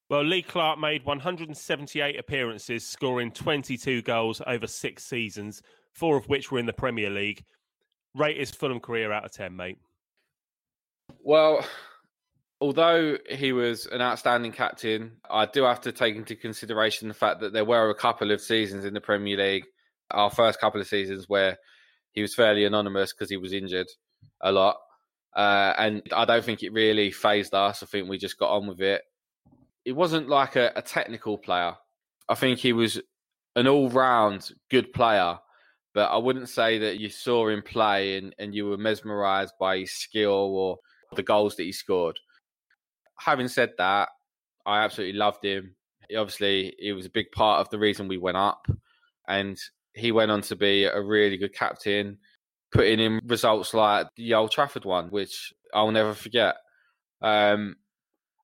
Well, 0.09 0.25
Lee 0.25 0.43
Clark 0.43 0.79
made 0.79 1.07
178 1.07 2.19
appearances, 2.19 2.87
scoring 2.87 3.33
22 3.33 4.03
goals 4.03 4.43
over 4.47 4.67
six 4.67 5.05
seasons, 5.05 5.63
four 5.95 6.19
of 6.19 6.29
which 6.29 6.53
were 6.53 6.59
in 6.59 6.67
the 6.67 6.73
Premier 6.73 7.09
League 7.09 7.43
rate 8.15 8.39
his 8.39 8.51
Fulham 8.51 8.81
career 8.81 9.13
out 9.13 9.25
of 9.25 9.33
10, 9.33 9.55
mate? 9.55 9.79
Well, 11.23 11.65
although 12.61 13.19
he 13.29 13.53
was 13.53 13.87
an 13.87 14.01
outstanding 14.01 14.53
captain, 14.53 15.13
I 15.29 15.47
do 15.47 15.65
have 15.65 15.81
to 15.83 15.93
take 15.93 16.17
into 16.17 16.37
consideration 16.37 17.09
the 17.09 17.15
fact 17.15 17.41
that 17.41 17.53
there 17.53 17.65
were 17.65 17.91
a 17.91 17.95
couple 17.95 18.31
of 18.31 18.41
seasons 18.41 18.85
in 18.85 18.95
the 18.95 19.01
Premier 19.01 19.37
League, 19.37 19.65
our 20.11 20.31
first 20.31 20.61
couple 20.61 20.81
of 20.81 20.87
seasons, 20.87 21.29
where 21.29 21.59
he 22.13 22.23
was 22.23 22.35
fairly 22.35 22.65
anonymous 22.65 23.13
because 23.13 23.31
he 23.31 23.37
was 23.37 23.53
injured 23.53 23.89
a 24.41 24.53
lot. 24.53 24.77
Uh, 25.35 25.73
and 25.79 26.03
I 26.13 26.25
don't 26.25 26.45
think 26.45 26.63
it 26.63 26.73
really 26.73 27.11
phased 27.11 27.55
us. 27.55 27.83
I 27.83 27.87
think 27.87 28.09
we 28.09 28.19
just 28.19 28.39
got 28.39 28.55
on 28.55 28.67
with 28.67 28.81
it. 28.81 29.03
It 29.85 29.93
wasn't 29.93 30.29
like 30.29 30.57
a, 30.57 30.73
a 30.77 30.83
technical 30.83 31.39
player. 31.39 31.75
I 32.29 32.35
think 32.35 32.59
he 32.59 32.73
was 32.73 33.01
an 33.57 33.67
all 33.67 33.89
round 33.89 34.51
good 34.71 34.93
player 34.93 35.39
but 35.95 36.11
I 36.11 36.17
wouldn't 36.17 36.49
say 36.49 36.79
that 36.79 36.99
you 36.99 37.09
saw 37.09 37.49
him 37.49 37.63
play 37.63 38.17
and, 38.17 38.35
and 38.39 38.55
you 38.55 38.67
were 38.67 38.77
mesmerized 38.77 39.55
by 39.61 39.79
his 39.79 39.93
skill 39.93 40.31
or 40.33 40.79
the 41.15 41.23
goals 41.23 41.57
that 41.57 41.65
he 41.65 41.73
scored. 41.73 42.19
Having 43.19 43.49
said 43.49 43.73
that, 43.79 44.09
I 44.65 44.85
absolutely 44.85 45.19
loved 45.19 45.45
him. 45.45 45.75
He 46.09 46.17
obviously, 46.17 46.75
he 46.79 46.93
was 46.93 47.07
a 47.07 47.11
big 47.11 47.31
part 47.33 47.61
of 47.61 47.71
the 47.71 47.79
reason 47.79 48.09
we 48.09 48.19
went 48.19 48.37
up, 48.37 48.67
and 49.29 49.59
he 49.95 50.13
went 50.13 50.31
on 50.31 50.41
to 50.43 50.57
be 50.57 50.85
a 50.85 51.01
really 51.01 51.37
good 51.37 51.55
captain, 51.55 52.19
putting 52.73 53.01
in 53.01 53.21
results 53.27 53.75
like 53.75 54.07
the 54.17 54.35
Old 54.35 54.51
Trafford 54.51 54.85
one, 54.85 55.09
which 55.09 55.53
I'll 55.75 55.91
never 55.91 56.15
forget. 56.15 56.57
Um, 57.21 57.77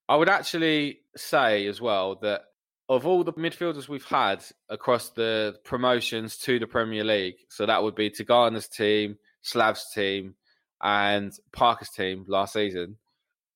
I 0.07 0.15
would 0.15 0.29
actually 0.29 1.01
say 1.15 1.67
as 1.67 1.81
well 1.81 2.17
that 2.21 2.41
of 2.89 3.05
all 3.05 3.23
the 3.23 3.33
midfielders 3.33 3.87
we've 3.87 4.03
had 4.03 4.43
across 4.67 5.09
the 5.09 5.55
promotions 5.63 6.37
to 6.37 6.57
the 6.57 6.65
Premier 6.65 7.03
League, 7.03 7.35
so 7.47 7.65
that 7.67 7.81
would 7.81 7.95
be 7.95 8.09
Tigana's 8.09 8.67
team, 8.67 9.17
Slav's 9.43 9.85
team, 9.93 10.33
and 10.81 11.31
Parker's 11.53 11.91
team 11.91 12.25
last 12.27 12.53
season. 12.53 12.97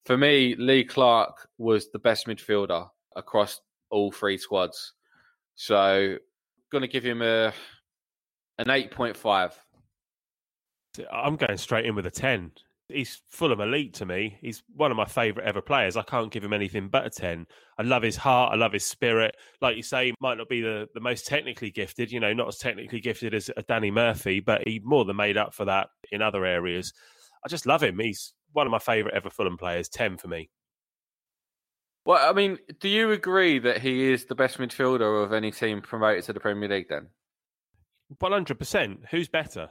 For 0.05 0.17
me, 0.17 0.55
Lee 0.55 0.83
Clark 0.83 1.49
was 1.57 1.89
the 1.91 1.99
best 1.99 2.27
midfielder 2.27 2.87
across 3.15 3.59
all 3.89 4.11
three 4.11 4.37
squads. 4.37 4.93
So, 5.55 6.17
going 6.71 6.83
to 6.83 6.87
give 6.87 7.03
him 7.03 7.21
a 7.21 7.53
an 8.59 8.69
eight 8.69 8.91
point 8.91 9.17
five. 9.17 9.59
I'm 11.11 11.37
going 11.37 11.57
straight 11.57 11.85
in 11.85 11.95
with 11.95 12.05
a 12.05 12.11
ten 12.11 12.51
he's 12.89 13.21
full 13.29 13.51
of 13.51 13.59
elite 13.59 13.93
to 13.95 14.05
me. 14.05 14.37
He's 14.41 14.63
one 14.75 14.91
of 14.91 14.97
my 14.97 15.05
favourite 15.05 15.47
ever 15.47 15.61
players. 15.61 15.97
I 15.97 16.03
can't 16.03 16.31
give 16.31 16.43
him 16.43 16.53
anything 16.53 16.89
but 16.89 17.05
a 17.05 17.09
10. 17.09 17.47
I 17.77 17.81
love 17.83 18.03
his 18.03 18.17
heart. 18.17 18.53
I 18.53 18.55
love 18.55 18.73
his 18.73 18.85
spirit. 18.85 19.35
Like 19.61 19.77
you 19.77 19.83
say, 19.83 20.07
he 20.07 20.15
might 20.19 20.37
not 20.37 20.49
be 20.49 20.61
the, 20.61 20.87
the 20.93 20.99
most 20.99 21.25
technically 21.25 21.71
gifted, 21.71 22.11
you 22.11 22.19
know, 22.19 22.33
not 22.33 22.49
as 22.49 22.57
technically 22.57 22.99
gifted 22.99 23.33
as 23.33 23.49
uh, 23.49 23.61
Danny 23.67 23.91
Murphy, 23.91 24.39
but 24.39 24.67
he 24.67 24.81
more 24.83 25.05
than 25.05 25.15
made 25.15 25.37
up 25.37 25.53
for 25.53 25.65
that 25.65 25.89
in 26.11 26.21
other 26.21 26.45
areas. 26.45 26.93
I 27.45 27.49
just 27.49 27.65
love 27.65 27.83
him. 27.83 27.99
He's 27.99 28.33
one 28.51 28.67
of 28.67 28.71
my 28.71 28.79
favourite 28.79 29.15
ever 29.15 29.29
Fulham 29.29 29.57
players. 29.57 29.89
10 29.89 30.17
for 30.17 30.27
me. 30.27 30.49
Well, 32.05 32.29
I 32.29 32.33
mean, 32.33 32.59
do 32.81 32.89
you 32.89 33.11
agree 33.11 33.59
that 33.59 33.79
he 33.79 34.11
is 34.11 34.25
the 34.25 34.35
best 34.35 34.57
midfielder 34.57 35.23
of 35.23 35.31
any 35.31 35.51
team 35.51 35.81
promoted 35.81 36.25
to 36.25 36.33
the 36.33 36.39
Premier 36.39 36.67
League 36.67 36.89
then? 36.89 37.07
100%. 38.21 38.97
Who's 39.09 39.29
better? 39.29 39.69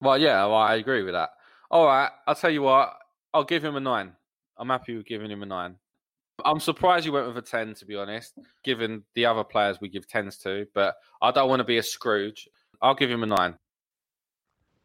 Well, 0.00 0.18
yeah, 0.18 0.44
well, 0.46 0.56
I 0.56 0.74
agree 0.74 1.02
with 1.04 1.14
that. 1.14 1.30
All 1.74 1.86
right, 1.86 2.10
I'll 2.28 2.36
tell 2.36 2.52
you 2.52 2.62
what. 2.62 2.96
I'll 3.34 3.42
give 3.42 3.64
him 3.64 3.74
a 3.74 3.80
nine. 3.80 4.12
I'm 4.56 4.68
happy 4.68 4.96
with 4.96 5.06
giving 5.06 5.28
him 5.28 5.42
a 5.42 5.46
nine. 5.46 5.74
I'm 6.44 6.60
surprised 6.60 7.04
you 7.04 7.10
went 7.10 7.26
with 7.26 7.36
a 7.36 7.42
10, 7.42 7.74
to 7.74 7.84
be 7.84 7.96
honest, 7.96 8.32
given 8.62 9.02
the 9.16 9.26
other 9.26 9.42
players 9.42 9.80
we 9.80 9.88
give 9.88 10.06
10s 10.06 10.40
to, 10.44 10.68
but 10.72 10.94
I 11.20 11.32
don't 11.32 11.48
want 11.48 11.58
to 11.58 11.64
be 11.64 11.78
a 11.78 11.82
Scrooge. 11.82 12.48
I'll 12.80 12.94
give 12.94 13.10
him 13.10 13.24
a 13.24 13.26
9. 13.26 13.54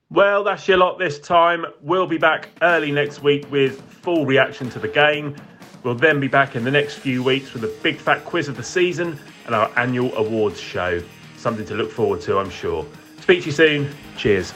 Well, 0.10 0.44
that's 0.44 0.68
your 0.68 0.80
lot 0.80 0.98
this 0.98 1.20
time. 1.20 1.64
We'll 1.80 2.08
be 2.08 2.18
back 2.18 2.50
early 2.64 2.92
next 2.92 3.22
week 3.22 3.46
with 3.52 3.80
full 3.80 4.26
reaction 4.26 4.72
to 4.72 4.80
the 4.80 4.88
game. 4.88 5.36
We'll 5.84 5.94
then 5.94 6.20
be 6.20 6.28
back 6.28 6.56
in 6.56 6.64
the 6.64 6.72
next 6.72 6.96
few 6.96 7.22
weeks 7.22 7.54
with 7.54 7.64
a 7.66 7.76
big 7.84 7.98
fat 7.98 8.26
quiz 8.26 8.48
of 8.48 8.58
the 8.58 8.64
season 8.64 9.20
and 9.46 9.54
our 9.54 9.72
annual 9.78 10.12
awards 10.16 10.60
show. 10.60 11.04
Something 11.38 11.68
to 11.68 11.76
look 11.76 11.92
forward 11.92 12.22
to, 12.22 12.40
I'm 12.40 12.50
sure. 12.50 12.84
Speak 13.22 13.42
to 13.42 13.46
you 13.46 13.52
soon. 13.52 13.96
Cheers. 14.18 14.54